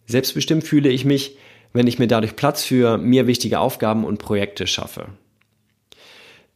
Selbstbestimmt 0.06 0.64
fühle 0.64 0.90
ich 0.90 1.06
mich, 1.06 1.38
wenn 1.74 1.88
ich 1.88 1.98
mir 1.98 2.08
dadurch 2.08 2.36
Platz 2.36 2.64
für 2.64 3.00
mir 3.00 3.26
wichtige 3.26 3.60
Aufgaben 3.60 4.06
und 4.06 4.20
Projekte 4.20 4.68
schaffe. 4.68 5.08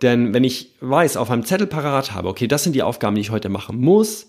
Denn 0.03 0.31
wenn 0.33 0.43
ich 0.43 0.73
weiß, 0.81 1.17
auf 1.17 1.31
einem 1.31 1.45
Zettel 1.45 1.65
parat 1.65 2.11
habe, 2.13 2.27
okay, 2.27 2.47
das 2.47 2.63
sind 2.63 2.73
die 2.73 2.83
Aufgaben, 2.83 3.15
die 3.15 3.21
ich 3.21 3.31
heute 3.31 3.49
machen 3.49 3.79
muss, 3.79 4.27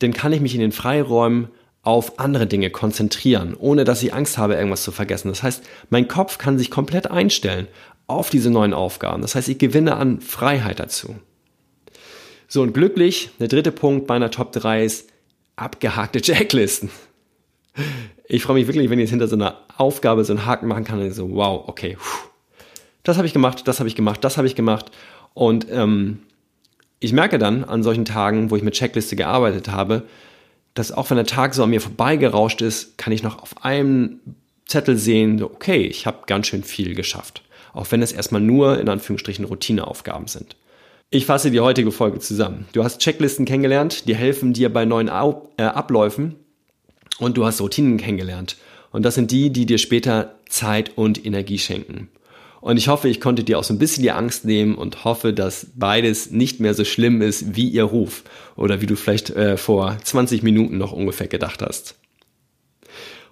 dann 0.00 0.12
kann 0.12 0.32
ich 0.32 0.40
mich 0.40 0.54
in 0.54 0.60
den 0.60 0.72
Freiräumen 0.72 1.48
auf 1.82 2.18
andere 2.20 2.46
Dinge 2.46 2.70
konzentrieren, 2.70 3.56
ohne 3.58 3.84
dass 3.84 4.02
ich 4.02 4.14
Angst 4.14 4.38
habe, 4.38 4.54
irgendwas 4.54 4.84
zu 4.84 4.92
vergessen. 4.92 5.28
Das 5.28 5.42
heißt, 5.42 5.64
mein 5.90 6.08
Kopf 6.08 6.38
kann 6.38 6.58
sich 6.58 6.70
komplett 6.70 7.10
einstellen 7.10 7.66
auf 8.06 8.30
diese 8.30 8.50
neuen 8.50 8.72
Aufgaben. 8.72 9.22
Das 9.22 9.34
heißt, 9.34 9.48
ich 9.48 9.58
gewinne 9.58 9.96
an 9.96 10.20
Freiheit 10.20 10.78
dazu. 10.78 11.16
So, 12.46 12.62
und 12.62 12.72
glücklich, 12.72 13.30
der 13.40 13.48
dritte 13.48 13.72
Punkt 13.72 14.08
meiner 14.08 14.30
Top 14.30 14.52
3 14.52 14.84
ist 14.84 15.08
abgehakte 15.56 16.20
Checklisten. 16.22 16.90
Ich 18.28 18.42
freue 18.42 18.54
mich 18.54 18.66
wirklich, 18.66 18.88
wenn 18.90 18.98
ich 18.98 19.04
jetzt 19.04 19.10
hinter 19.10 19.28
so 19.28 19.36
einer 19.36 19.56
Aufgabe 19.76 20.24
so 20.24 20.32
einen 20.32 20.46
Haken 20.46 20.68
machen 20.68 20.84
kann 20.84 21.00
und 21.00 21.12
so, 21.12 21.30
wow, 21.34 21.64
okay, 21.66 21.96
das 23.02 23.16
habe 23.16 23.26
ich 23.26 23.32
gemacht, 23.32 23.66
das 23.66 23.80
habe 23.80 23.88
ich 23.88 23.96
gemacht, 23.96 24.22
das 24.22 24.36
habe 24.36 24.46
ich 24.46 24.54
gemacht. 24.54 24.90
Und 25.34 25.66
ähm, 25.70 26.20
ich 27.00 27.12
merke 27.12 27.38
dann 27.38 27.64
an 27.64 27.82
solchen 27.82 28.04
Tagen, 28.04 28.50
wo 28.50 28.56
ich 28.56 28.62
mit 28.62 28.74
Checkliste 28.74 29.16
gearbeitet 29.16 29.68
habe, 29.68 30.04
dass 30.74 30.92
auch 30.92 31.10
wenn 31.10 31.16
der 31.16 31.26
Tag 31.26 31.54
so 31.54 31.64
an 31.64 31.70
mir 31.70 31.80
vorbeigerauscht 31.80 32.62
ist, 32.62 32.96
kann 32.98 33.12
ich 33.12 33.22
noch 33.22 33.42
auf 33.42 33.64
einem 33.64 34.20
Zettel 34.66 34.96
sehen, 34.96 35.42
okay, 35.42 35.84
ich 35.86 36.06
habe 36.06 36.20
ganz 36.26 36.46
schön 36.46 36.62
viel 36.62 36.94
geschafft 36.94 37.42
auch 37.72 37.90
wenn 37.90 38.02
es 38.02 38.12
erstmal 38.12 38.40
nur 38.40 38.78
in 38.78 38.88
Anführungsstrichen 38.88 39.44
Routineaufgaben 39.44 40.26
sind. 40.26 40.56
Ich 41.10 41.26
fasse 41.26 41.50
die 41.50 41.60
heutige 41.60 41.92
Folge 41.92 42.20
zusammen. 42.20 42.66
Du 42.72 42.84
hast 42.84 43.00
Checklisten 43.00 43.44
kennengelernt, 43.44 44.08
die 44.08 44.14
helfen 44.14 44.52
dir 44.52 44.72
bei 44.72 44.84
neuen 44.84 45.08
äh, 45.08 45.62
Abläufen 45.62 46.36
und 47.18 47.36
du 47.36 47.44
hast 47.44 47.60
Routinen 47.60 47.98
kennengelernt. 47.98 48.56
Und 48.92 49.04
das 49.04 49.14
sind 49.14 49.30
die, 49.30 49.50
die 49.50 49.66
dir 49.66 49.78
später 49.78 50.36
Zeit 50.48 50.96
und 50.96 51.24
Energie 51.24 51.58
schenken. 51.58 52.08
Und 52.62 52.76
ich 52.76 52.86
hoffe, 52.86 53.08
ich 53.08 53.20
konnte 53.20 53.42
dir 53.42 53.58
auch 53.58 53.64
so 53.64 53.74
ein 53.74 53.78
bisschen 53.80 54.04
die 54.04 54.12
Angst 54.12 54.44
nehmen 54.44 54.76
und 54.76 55.04
hoffe, 55.04 55.32
dass 55.32 55.66
beides 55.74 56.30
nicht 56.30 56.60
mehr 56.60 56.74
so 56.74 56.84
schlimm 56.84 57.20
ist 57.20 57.56
wie 57.56 57.68
ihr 57.68 57.82
Ruf 57.82 58.22
oder 58.54 58.80
wie 58.80 58.86
du 58.86 58.94
vielleicht 58.94 59.30
äh, 59.30 59.56
vor 59.56 59.98
20 60.02 60.44
Minuten 60.44 60.78
noch 60.78 60.92
ungefähr 60.92 61.26
gedacht 61.26 61.60
hast. 61.60 61.96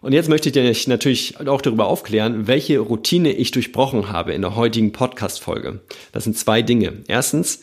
Und 0.00 0.14
jetzt 0.14 0.28
möchte 0.28 0.48
ich 0.48 0.52
dir 0.52 0.64
natürlich 0.88 1.46
auch 1.46 1.62
darüber 1.62 1.86
aufklären, 1.86 2.48
welche 2.48 2.80
Routine 2.80 3.32
ich 3.32 3.52
durchbrochen 3.52 4.10
habe 4.10 4.32
in 4.32 4.42
der 4.42 4.56
heutigen 4.56 4.90
Podcast-Folge. 4.90 5.80
Das 6.10 6.24
sind 6.24 6.36
zwei 6.36 6.60
Dinge. 6.62 7.04
Erstens, 7.06 7.62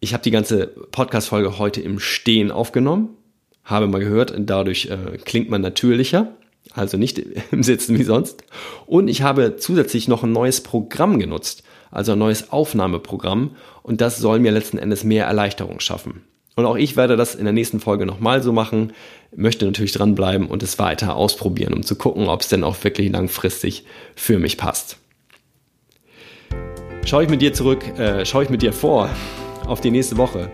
ich 0.00 0.14
habe 0.14 0.22
die 0.22 0.30
ganze 0.30 0.68
Podcast-Folge 0.68 1.58
heute 1.58 1.82
im 1.82 1.98
Stehen 1.98 2.50
aufgenommen. 2.50 3.10
Habe 3.62 3.88
mal 3.88 3.98
gehört, 3.98 4.32
dadurch 4.38 4.86
äh, 4.86 5.18
klingt 5.18 5.50
man 5.50 5.60
natürlicher, 5.60 6.34
also 6.72 6.96
nicht 6.96 7.18
im 7.50 7.62
Sitzen 7.62 7.98
wie 7.98 8.04
sonst. 8.04 8.44
Und 8.86 9.08
ich 9.08 9.22
habe 9.22 9.56
zusätzlich 9.56 10.08
noch 10.08 10.22
ein 10.22 10.32
neues 10.32 10.62
Programm 10.62 11.18
genutzt, 11.18 11.62
also 11.90 12.12
ein 12.12 12.18
neues 12.18 12.50
Aufnahmeprogramm. 12.50 13.56
Und 13.82 14.00
das 14.00 14.18
soll 14.18 14.38
mir 14.38 14.52
letzten 14.52 14.78
Endes 14.78 15.04
mehr 15.04 15.26
Erleichterung 15.26 15.80
schaffen. 15.80 16.22
Und 16.54 16.66
auch 16.66 16.76
ich 16.76 16.96
werde 16.96 17.16
das 17.16 17.34
in 17.34 17.44
der 17.44 17.54
nächsten 17.54 17.80
Folge 17.80 18.04
nochmal 18.04 18.42
so 18.42 18.52
machen, 18.52 18.92
möchte 19.34 19.64
natürlich 19.64 19.92
dranbleiben 19.92 20.48
und 20.48 20.62
es 20.62 20.78
weiter 20.78 21.16
ausprobieren, 21.16 21.72
um 21.72 21.82
zu 21.82 21.96
gucken, 21.96 22.28
ob 22.28 22.42
es 22.42 22.48
denn 22.48 22.62
auch 22.62 22.84
wirklich 22.84 23.10
langfristig 23.10 23.86
für 24.14 24.38
mich 24.38 24.58
passt. 24.58 24.98
Schaue 27.06 27.24
ich 27.24 27.30
mit 27.30 27.40
dir 27.40 27.54
zurück, 27.54 27.98
äh, 27.98 28.26
schaue 28.26 28.44
ich 28.44 28.50
mit 28.50 28.60
dir 28.60 28.72
vor 28.72 29.08
auf 29.66 29.80
die 29.80 29.90
nächste 29.90 30.18
Woche. 30.18 30.50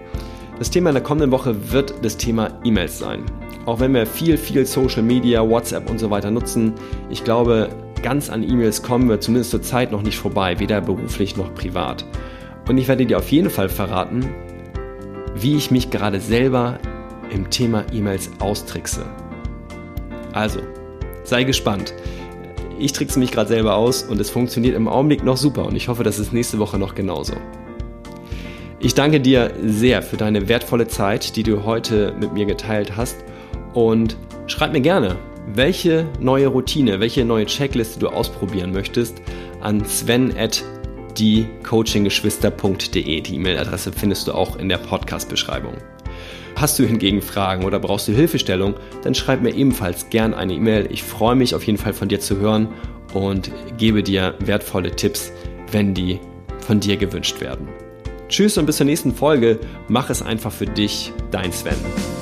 Das 0.59 0.71
Thema 0.71 0.91
in 0.91 0.95
der 0.95 1.03
kommenden 1.03 1.33
Woche 1.33 1.73
wird 1.73 1.95
das 2.03 2.17
Thema 2.17 2.61
E-Mails 2.65 2.99
sein. 2.99 3.25
Auch 3.69 3.81
wenn 3.81 3.93
wir 3.93 4.07
viel, 4.07 4.39
viel 4.39 4.65
Social 4.65 5.03
Media, 5.03 5.47
WhatsApp 5.47 5.91
und 5.91 5.99
so 5.99 6.09
weiter 6.09 6.31
nutzen, 6.31 6.73
ich 7.11 7.23
glaube, 7.23 7.69
ganz 8.03 8.31
an 8.31 8.43
E-Mails 8.43 8.83
kommen 8.83 9.11
wir 9.11 9.21
zumindest 9.21 9.51
zur 9.51 9.61
Zeit 9.61 9.93
noch 9.93 10.01
nicht 10.01 10.17
vorbei, 10.17 10.59
weder 10.59 10.81
beruflich 10.81 11.37
noch 11.37 11.53
privat. 11.53 12.07
Und 12.67 12.79
ich 12.79 12.89
werde 12.89 13.05
dir 13.05 13.19
auf 13.19 13.31
jeden 13.31 13.51
Fall 13.51 13.69
verraten, 13.69 14.27
wie 15.35 15.55
ich 15.55 15.71
mich 15.71 15.91
gerade 15.91 16.19
selber 16.19 16.79
im 17.31 17.51
Thema 17.51 17.85
E-Mails 17.93 18.31
austrickse. 18.39 19.05
Also, 20.33 20.61
sei 21.25 21.45
gespannt. 21.45 21.93
Ich 22.79 22.95
trickse 22.95 23.19
mich 23.19 23.33
gerade 23.33 23.51
selber 23.51 23.75
aus 23.75 24.03
und 24.03 24.19
es 24.19 24.31
funktioniert 24.31 24.77
im 24.77 24.89
Augenblick 24.89 25.25
noch 25.25 25.37
super 25.37 25.67
und 25.67 25.77
ich 25.77 25.89
hoffe, 25.89 26.05
dass 26.05 26.19
es 26.19 26.33
nächste 26.33 26.59
Woche 26.59 26.79
noch 26.79 26.95
genauso. 26.95 27.35
Ich 28.81 28.95
danke 28.95 29.21
dir 29.21 29.53
sehr 29.63 30.01
für 30.01 30.17
deine 30.17 30.49
wertvolle 30.49 30.89
Zeit, 30.89 31.37
die 31.37 31.43
du 31.43 31.65
heute 31.65 32.15
mit 32.19 32.33
mir 32.33 32.47
geteilt 32.47 32.97
hast 32.97 33.28
und 33.79 34.17
schreib 34.49 34.73
mir 34.73 34.81
gerne, 34.81 35.15
welche 35.55 36.07
neue 36.19 36.49
Routine, 36.49 36.99
welche 36.99 37.25
neue 37.25 37.47
Checkliste 37.47 38.01
du 38.01 38.09
ausprobieren 38.09 38.73
möchtest 38.73 39.23
an 39.61 39.85
sven@ 39.85 40.65
die 41.17 41.47
coachinggeschwister.de. 41.65 43.21
Die 43.21 43.35
E-Mail-Adresse 43.35 43.93
findest 43.93 44.27
du 44.27 44.33
auch 44.33 44.57
in 44.57 44.69
der 44.69 44.79
Podcast-Beschreibung. 44.79 45.75
Hast 46.57 46.79
du 46.79 46.85
hingegen 46.85 47.23
Fragen 47.23 47.65
oder 47.65 47.79
brauchst 47.79 48.09
du 48.09 48.13
Hilfestellung, 48.13 48.75
dann 49.05 49.15
schreib 49.15 49.43
mir 49.43 49.55
ebenfalls 49.55 50.11
gern 50.11 50.35
eine 50.35 50.55
E-Mail. 50.55 50.89
Ich 50.91 51.05
freue 51.05 51.37
mich 51.37 51.55
auf 51.55 51.65
jeden 51.65 51.79
Fall 51.79 51.93
von 51.93 52.09
dir 52.09 52.19
zu 52.19 52.39
hören 52.39 52.69
und 53.15 53.51
gebe 53.79 54.03
dir 54.03 54.35
wertvolle 54.41 54.91
Tipps, 54.91 55.33
wenn 55.71 55.95
die 55.95 56.19
von 56.61 56.81
dir 56.81 56.97
gewünscht 56.97 57.41
werden. 57.41 57.69
Tschüss 58.29 58.59
und 58.59 58.67
bis 58.67 58.77
zur 58.77 58.87
nächsten 58.87 59.15
Folge. 59.15 59.61
Mach 59.89 60.11
es 60.11 60.21
einfach 60.21 60.53
für 60.53 60.67
dich, 60.67 61.13
dein 61.31 61.53
Sven. 61.53 62.18